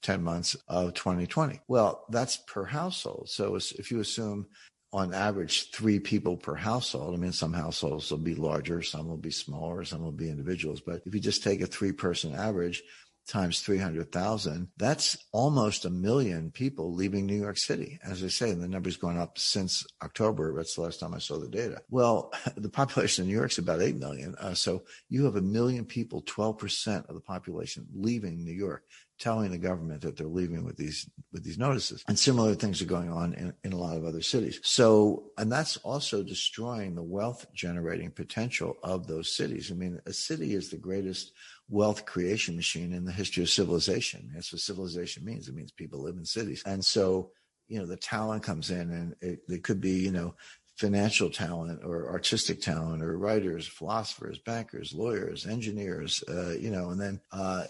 [0.02, 1.60] 10 months of 2020.
[1.68, 3.28] Well, that's per household.
[3.30, 4.46] So if you assume
[4.94, 7.14] on average three people per household.
[7.14, 10.80] I mean, some households will be larger, some will be smaller, some will be individuals.
[10.80, 12.80] But if you just take a three person average,
[13.26, 17.98] times 300,000, that's almost a million people leaving New York City.
[18.04, 20.54] As I say, the number's gone up since October.
[20.56, 21.82] That's the last time I saw the data.
[21.90, 24.34] Well, the population in New York is about 8 million.
[24.36, 28.84] Uh, so you have a million people, 12% of the population leaving New York
[29.18, 32.86] telling the government that they're leaving with these with these notices and similar things are
[32.86, 37.02] going on in, in a lot of other cities so and that's also destroying the
[37.02, 41.32] wealth generating potential of those cities i mean a city is the greatest
[41.68, 44.30] wealth creation machine in the history of civilization.
[44.34, 45.48] That's what civilization means.
[45.48, 46.62] It means people live in cities.
[46.66, 47.30] And so,
[47.68, 50.34] you know, the talent comes in and it, it could be, you know,
[50.76, 57.00] financial talent or artistic talent or writers, philosophers, bankers, lawyers, engineers, uh, you know, and
[57.00, 57.64] then uh,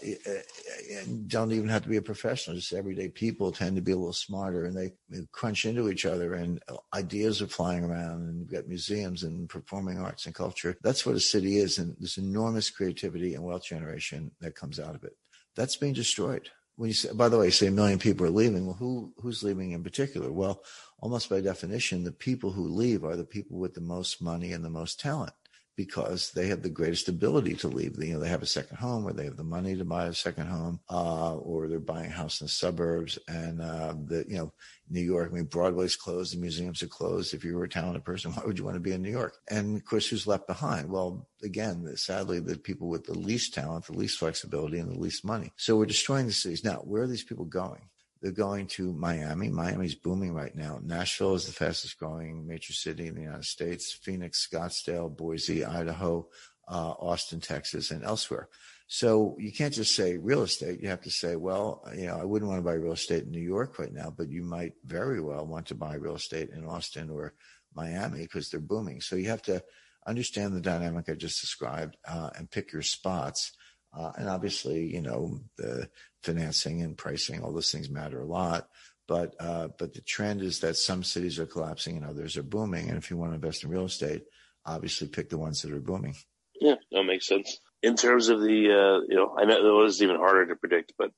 [0.91, 2.55] and don't even have to be a professional.
[2.55, 4.93] Just everyday people tend to be a little smarter and they,
[5.31, 6.61] crunch into each other and
[6.93, 10.75] ideas are flying around and you've got museums and performing arts and culture.
[10.81, 11.77] That's what a city is.
[11.77, 15.15] And there's enormous creativity and wealth generation that comes out of it.
[15.55, 18.65] That's being destroyed when you say, by the way, say a million people are leaving.
[18.65, 20.31] Well, who who's leaving in particular?
[20.31, 20.61] Well,
[20.99, 24.63] almost by definition, the people who leave are the people with the most money and
[24.63, 25.33] the most talent
[25.75, 28.01] because they have the greatest ability to leave.
[28.01, 30.13] You know, they have a second home or they have the money to buy a
[30.13, 33.19] second home, uh, or they're buying a house in the suburbs.
[33.27, 34.53] And, uh, the, you know,
[34.89, 37.33] New York, I mean, Broadway's closed, the museums are closed.
[37.33, 39.35] If you were a talented person, why would you want to be in New York?
[39.49, 40.89] And of course, who's left behind?
[40.89, 45.25] Well, again, sadly, the people with the least talent, the least flexibility, and the least
[45.25, 45.51] money.
[45.57, 46.63] So we're destroying the cities.
[46.63, 47.81] Now, where are these people going?
[48.25, 49.49] They're going to Miami.
[49.51, 50.79] Miami's booming right now.
[50.83, 53.93] Nashville is the fastest growing major city in the United States.
[53.93, 56.27] Phoenix, Scottsdale, Boise, Idaho,
[56.67, 58.49] uh, Austin, Texas, and elsewhere.
[58.87, 60.81] So you can't just say real estate.
[60.81, 63.29] You have to say, well, you know, I wouldn't want to buy real estate in
[63.29, 66.65] New York right now, but you might very well want to buy real estate in
[66.65, 67.35] Austin or
[67.75, 69.01] Miami because they're booming.
[69.01, 69.63] So you have to
[70.07, 73.51] understand the dynamic I just described uh, and pick your spots.
[73.95, 75.89] Uh, and obviously, you know, the
[76.23, 78.67] financing and pricing, all those things matter a lot.
[79.07, 82.89] But uh, but the trend is that some cities are collapsing and others are booming.
[82.89, 84.23] And if you want to invest in real estate,
[84.65, 86.15] obviously pick the ones that are booming.
[86.59, 87.59] Yeah, that makes sense.
[87.83, 90.93] In terms of the, uh, you know, I know it was even harder to predict,
[90.97, 91.11] but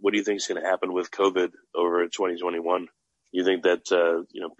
[0.00, 2.88] what do you think is going to happen with COVID over 2021?
[3.32, 4.50] You think that uh, you know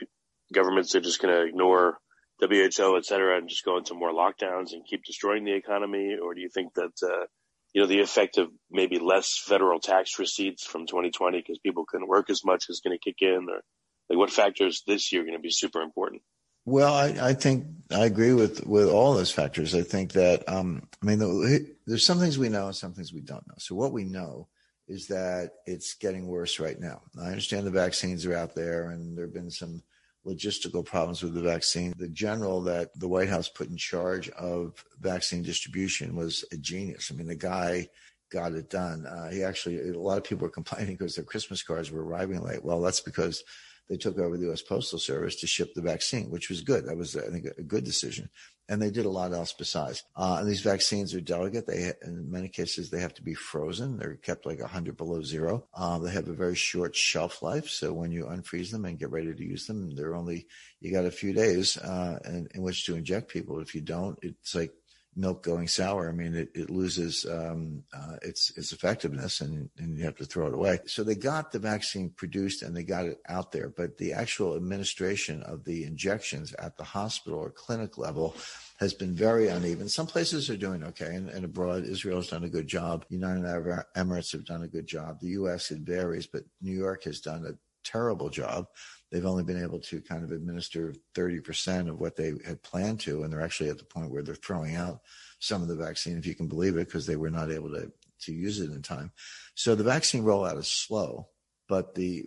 [0.52, 1.98] governments are just going to ignore
[2.40, 6.34] WHO, et cetera, and just go into more lockdowns and keep destroying the economy, or
[6.34, 7.26] do you think that uh,
[7.72, 12.08] you know, the effect of maybe less federal tax receipts from 2020 because people couldn't
[12.08, 13.62] work as much is going to kick in or
[14.08, 16.22] like what factors this year are going to be super important?
[16.64, 19.74] Well, I, I think I agree with, with all those factors.
[19.74, 23.12] I think that, um, I mean, the, there's some things we know and some things
[23.12, 23.54] we don't know.
[23.58, 24.48] So what we know
[24.86, 27.02] is that it's getting worse right now.
[27.20, 29.82] I understand the vaccines are out there and there have been some
[30.28, 31.94] logistical problems with the vaccine.
[31.96, 37.10] The general that the White House put in charge of vaccine distribution was a genius.
[37.10, 37.88] I mean, the guy
[38.30, 39.06] got it done.
[39.06, 42.42] Uh, he actually, a lot of people were complaining because their Christmas cards were arriving
[42.42, 42.64] late.
[42.64, 43.42] Well, that's because
[43.88, 44.62] they took over the U.S.
[44.62, 46.86] Postal Service to ship the vaccine, which was good.
[46.86, 48.28] That was, I think, a good decision.
[48.68, 50.04] And they did a lot else besides.
[50.14, 51.66] Uh, and these vaccines are delicate.
[51.66, 53.96] They, in many cases, they have to be frozen.
[53.96, 55.66] They're kept like 100 below zero.
[55.74, 57.68] Uh, they have a very short shelf life.
[57.68, 60.46] So when you unfreeze them and get ready to use them, they're only,
[60.80, 63.60] you got a few days uh, in, in which to inject people.
[63.60, 64.72] If you don't, it's like
[65.16, 69.98] milk going sour, I mean, it, it loses um, uh, its its effectiveness, and, and
[69.98, 70.78] you have to throw it away.
[70.86, 74.56] So they got the vaccine produced and they got it out there, but the actual
[74.56, 78.36] administration of the injections at the hospital or clinic level
[78.78, 79.88] has been very uneven.
[79.88, 83.04] Some places are doing okay, and, and abroad, Israel has done a good job.
[83.08, 85.18] United Arab Emirates have done a good job.
[85.20, 85.70] The U.S.
[85.70, 87.52] it varies, but New York has done a
[87.90, 88.66] terrible job
[89.10, 93.22] they've only been able to kind of administer 30% of what they had planned to.
[93.22, 95.00] And they're actually at the point where they're throwing out
[95.38, 97.90] some of the vaccine, if you can believe it, because they were not able to,
[98.22, 99.12] to use it in time.
[99.54, 101.28] So the vaccine rollout is slow,
[101.68, 102.26] but the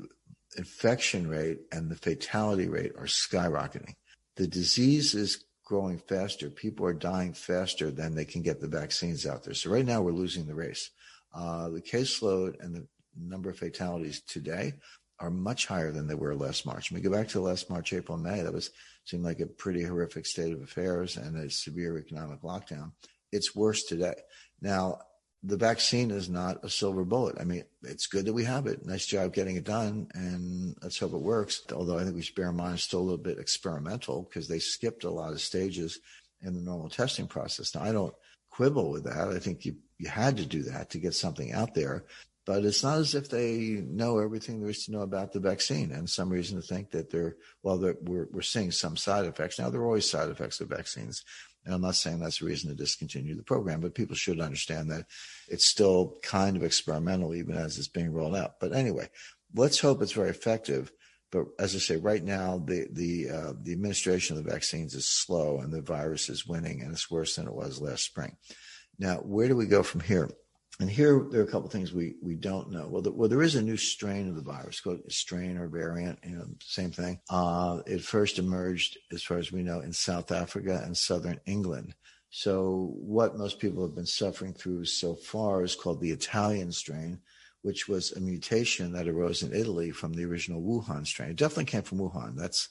[0.57, 3.95] infection rate and the fatality rate are skyrocketing.
[4.36, 6.49] The disease is growing faster.
[6.49, 9.53] People are dying faster than they can get the vaccines out there.
[9.53, 10.89] So right now we're losing the race.
[11.34, 12.86] Uh, the caseload and the
[13.18, 14.74] number of fatalities today
[15.22, 16.92] are much higher than they were last March.
[16.92, 18.72] When we go back to last March, April, May, that was
[19.06, 22.92] seemed like a pretty horrific state of affairs and a severe economic lockdown.
[23.32, 24.16] It's worse today.
[24.62, 25.00] Now,
[25.44, 27.38] the vaccine is not a silver bullet.
[27.40, 28.86] I mean, it's good that we have it.
[28.86, 31.64] Nice job getting it done, and let's hope it works.
[31.74, 34.48] Although I think we should bear in mind it's still a little bit experimental because
[34.48, 36.00] they skipped a lot of stages
[36.42, 37.74] in the normal testing process.
[37.74, 38.14] Now, I don't
[38.52, 39.30] quibble with that.
[39.30, 42.06] I think you you had to do that to get something out there
[42.46, 45.92] but it's not as if they know everything there is to know about the vaccine
[45.92, 49.60] and some reason to think that they're well they're, we're, we're seeing some side effects
[49.60, 51.24] now there are always side effects of vaccines
[51.66, 54.89] and i'm not saying that's a reason to discontinue the program but people should understand
[54.89, 55.06] that
[55.48, 59.08] it's still kind of experimental even as it's being rolled out but anyway
[59.56, 60.92] let's hope it's very effective
[61.32, 65.08] but as I say, right now the the uh, the administration of the vaccines is
[65.08, 68.36] slow, and the virus is winning, and it's worse than it was last spring.
[69.00, 70.30] Now, where do we go from here?
[70.80, 72.88] And here there are a couple of things we, we don't know.
[72.88, 76.20] Well, the, well, there is a new strain of the virus called strain or variant,
[76.24, 77.20] you know, same thing.
[77.30, 81.94] Uh, it first emerged, as far as we know, in South Africa and southern England.
[82.32, 87.20] So what most people have been suffering through so far is called the Italian strain,
[87.62, 91.32] which was a mutation that arose in Italy from the original Wuhan strain.
[91.32, 92.36] It definitely came from Wuhan.
[92.36, 92.70] That's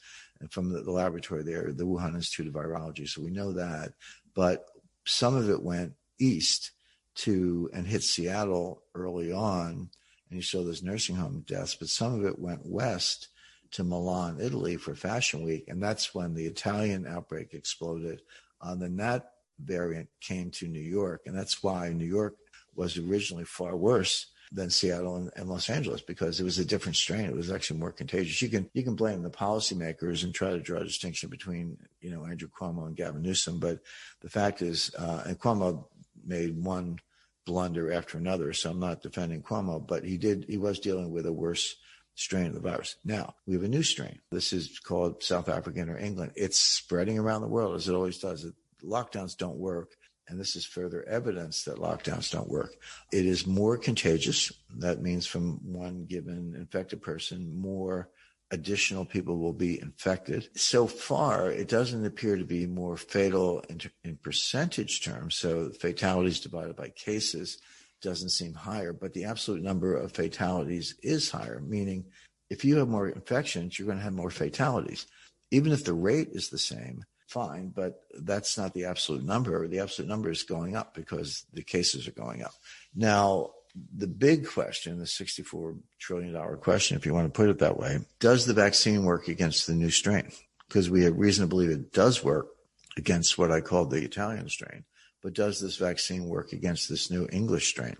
[0.51, 3.07] from the, the laboratory there, the Wuhan Institute of Virology.
[3.07, 3.93] So we know that,
[4.35, 4.65] but
[5.05, 6.73] some of it went east
[7.17, 9.91] to and hit Seattle early on,
[10.31, 13.29] and you saw those nursing home deaths, but some of it went west
[13.73, 18.23] to Milan, Italy for Fashion Week, and that's when the Italian outbreak exploded.
[18.63, 22.37] And then that variant came to New York, and that's why New York
[22.75, 26.97] was originally far worse than Seattle and, and, Los Angeles because it was a different
[26.97, 27.27] strain.
[27.27, 28.43] It was actually more contagious.
[28.43, 32.11] You can you can blame the policymakers and try to draw a distinction between you
[32.11, 33.79] know Andrew Cuomo and Gavin Newsom, but
[34.21, 35.85] the fact is, uh, and Cuomo
[36.31, 36.99] made one
[37.45, 38.53] blunder after another.
[38.55, 41.77] So I'm not defending Cuomo, but he did, he was dealing with a worse
[42.15, 42.97] strain of the virus.
[43.05, 44.21] Now we have a new strain.
[44.31, 46.33] This is called South African or England.
[46.37, 48.47] It's spreading around the world as it always does.
[48.83, 49.97] lockdowns don't work.
[50.29, 52.77] And this is further evidence that lockdowns don't work.
[53.13, 54.53] It is more contagious.
[54.79, 58.11] That means from one given infected person, more
[58.51, 60.49] additional people will be infected.
[60.57, 65.37] So far, it doesn't appear to be more fatal in, in, percentage terms.
[65.37, 67.59] So fatalities divided by cases
[68.03, 72.07] doesn't seem higher, but the absolute number of fatalities is higher, meaning
[72.49, 75.07] if you have more infections, you're going to have more fatalities.
[75.51, 79.69] Even if the rate is the same, fine, but that's not the absolute number.
[79.69, 82.55] The absolute number is going up because the cases are going up.
[82.95, 83.51] Now,
[83.97, 87.99] the big question, the $64 trillion question, if you want to put it that way,
[88.19, 90.31] does the vaccine work against the new strain?
[90.69, 92.49] Because we have reason to believe it does work
[92.97, 94.85] against what I call the Italian strain.
[95.23, 97.97] But does this vaccine work against this new English strain?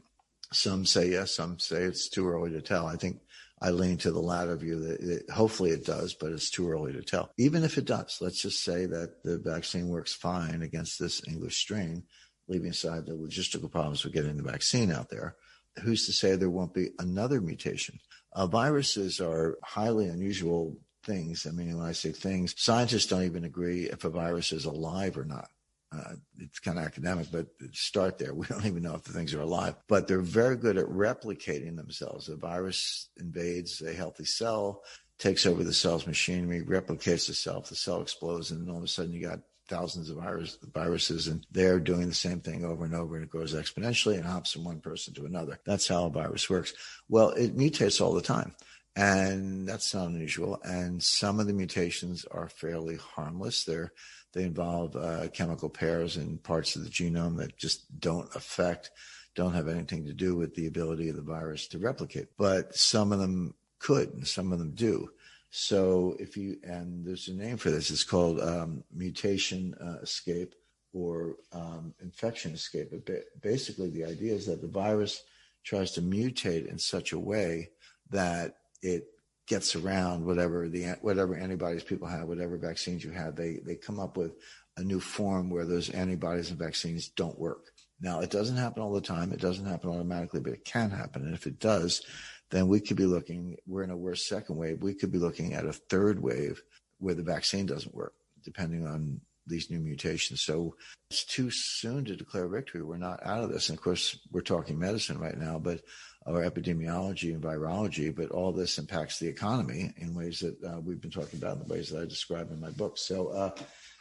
[0.53, 2.87] Some say yes, some say it's too early to tell.
[2.87, 3.21] I think
[3.63, 6.93] I lean to the latter view that it, hopefully it does, but it's too early
[6.95, 7.31] to tell.
[7.37, 11.59] Even if it does, let's just say that the vaccine works fine against this English
[11.59, 12.05] strain,
[12.49, 15.37] leaving aside the logistical problems with getting the vaccine out there.
[15.83, 17.99] Who's to say there won't be another mutation?
[18.33, 21.47] Uh, viruses are highly unusual things.
[21.47, 25.17] I mean, when I say things, scientists don't even agree if a virus is alive
[25.17, 25.49] or not.
[25.93, 28.33] Uh, it's kind of academic, but start there.
[28.41, 31.77] We don't even know if the things are alive, but they're very good at replicating
[31.77, 32.29] themselves.
[32.29, 34.83] A virus invades a healthy cell,
[35.19, 37.69] takes over the cell's machinery, replicates itself.
[37.69, 39.41] The cell explodes, and all of a sudden you got
[39.71, 43.31] thousands of virus, viruses, and they're doing the same thing over and over, and it
[43.31, 45.59] grows exponentially and hops from one person to another.
[45.65, 46.75] That's how a virus works.
[47.09, 48.55] Well, it mutates all the time.
[48.97, 50.61] And that's not unusual.
[50.65, 53.65] And some of the mutations are fairly harmless.
[53.65, 53.93] They're
[54.33, 58.91] they involve uh, chemical pairs in parts of the genome that just don't affect,
[59.35, 62.29] don't have anything to do with the ability of the virus to replicate.
[62.39, 65.11] But some of them could, and some of them do.
[65.51, 70.55] So if you, and there's a name for this, it's called um, mutation uh, escape
[70.93, 72.91] or um, infection escape.
[72.91, 75.23] But basically, the idea is that the virus
[75.65, 77.71] tries to mutate in such a way
[78.11, 79.09] that it
[79.47, 83.35] gets around whatever the whatever antibodies people have, whatever vaccines you have.
[83.35, 84.33] They they come up with
[84.77, 87.67] a new form where those antibodies and vaccines don't work.
[88.01, 89.33] Now, it doesn't happen all the time.
[89.33, 91.23] It doesn't happen automatically, but it can happen.
[91.23, 92.03] And if it does,
[92.51, 94.83] then we could be looking, we're in a worse second wave.
[94.83, 96.63] We could be looking at a third wave
[96.99, 100.43] where the vaccine doesn't work, depending on these new mutations.
[100.43, 100.77] So
[101.11, 102.83] it's too soon to declare victory.
[102.83, 103.69] We're not out of this.
[103.69, 105.81] And of course, we're talking medicine right now, but
[106.27, 111.01] or epidemiology and virology, but all this impacts the economy in ways that uh, we've
[111.01, 112.99] been talking about in the ways that I describe in my book.
[112.99, 113.51] So, uh,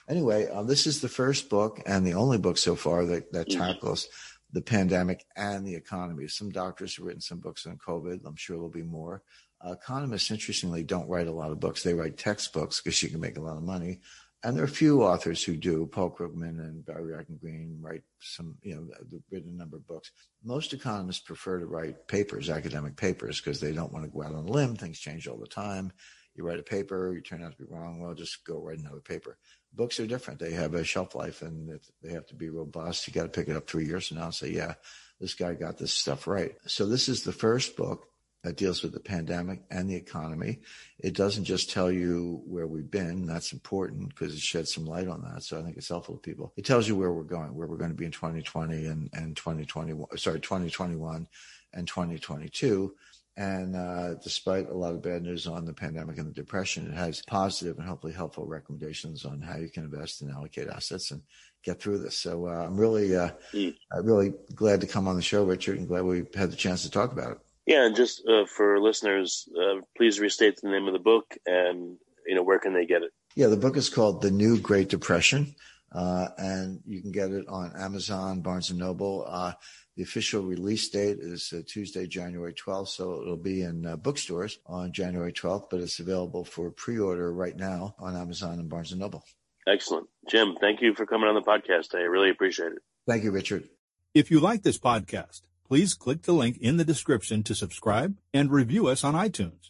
[0.09, 3.47] anyway, uh, this is the first book and the only book so far that, that
[3.47, 3.59] mm-hmm.
[3.59, 4.09] tackles
[4.51, 6.27] the pandemic and the economy.
[6.27, 8.21] Some doctors have written some books on COVID.
[8.25, 9.21] I'm sure there'll be more.
[9.65, 11.83] Uh, economists, interestingly, don't write a lot of books.
[11.83, 13.99] They write textbooks because you can make a lot of money
[14.43, 15.85] and there are a few authors who do.
[15.85, 20.11] Paul Krugman and Barry Eichengreen write some, you know, they've written a number of books.
[20.43, 24.33] Most economists prefer to write papers, academic papers, because they don't want to go out
[24.33, 24.75] on a limb.
[24.75, 25.91] Things change all the time.
[26.35, 27.99] You write a paper, you turn out to be wrong.
[27.99, 29.37] Well, just go write another paper.
[29.73, 30.39] Books are different.
[30.39, 33.07] They have a shelf life and they have to be robust.
[33.07, 34.73] You got to pick it up three years from now and say, yeah,
[35.19, 36.55] this guy got this stuff right.
[36.65, 38.09] So this is the first book
[38.43, 40.59] that deals with the pandemic and the economy.
[40.97, 43.25] It doesn't just tell you where we've been.
[43.25, 45.43] That's important because it sheds some light on that.
[45.43, 46.53] So I think it's helpful to people.
[46.55, 49.35] It tells you where we're going, where we're going to be in 2020 and, and
[49.35, 51.27] 2021, sorry, 2021
[51.73, 52.95] and 2022.
[53.37, 56.95] And uh, despite a lot of bad news on the pandemic and the depression, it
[56.95, 61.21] has positive and hopefully helpful recommendations on how you can invest and allocate assets and
[61.63, 62.17] get through this.
[62.17, 63.73] So uh, I'm really, uh, mm.
[64.03, 66.91] really glad to come on the show, Richard, and glad we had the chance to
[66.91, 67.37] talk about it.
[67.65, 71.97] Yeah, and just uh, for listeners, uh, please restate the name of the book and
[72.25, 73.11] you know where can they get it.
[73.35, 75.55] Yeah, the book is called The New Great Depression,
[75.91, 79.23] uh, and you can get it on Amazon, Barnes and Noble.
[79.27, 79.53] Uh,
[79.99, 84.59] the official release date is uh, Tuesday, January 12th, so it'll be in uh, bookstores
[84.65, 89.01] on January 12th, but it's available for pre-order right now on Amazon and Barnes and
[89.01, 89.25] Noble.
[89.67, 90.55] Excellent, Jim.
[90.61, 91.95] Thank you for coming on the podcast.
[91.95, 92.79] I really appreciate it.
[93.05, 93.67] Thank you, Richard.
[94.13, 98.51] If you like this podcast please click the link in the description to subscribe and
[98.51, 99.69] review us on iTunes.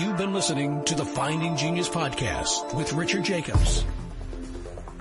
[0.00, 3.84] You've been listening to the Finding Genius podcast with Richard Jacobs.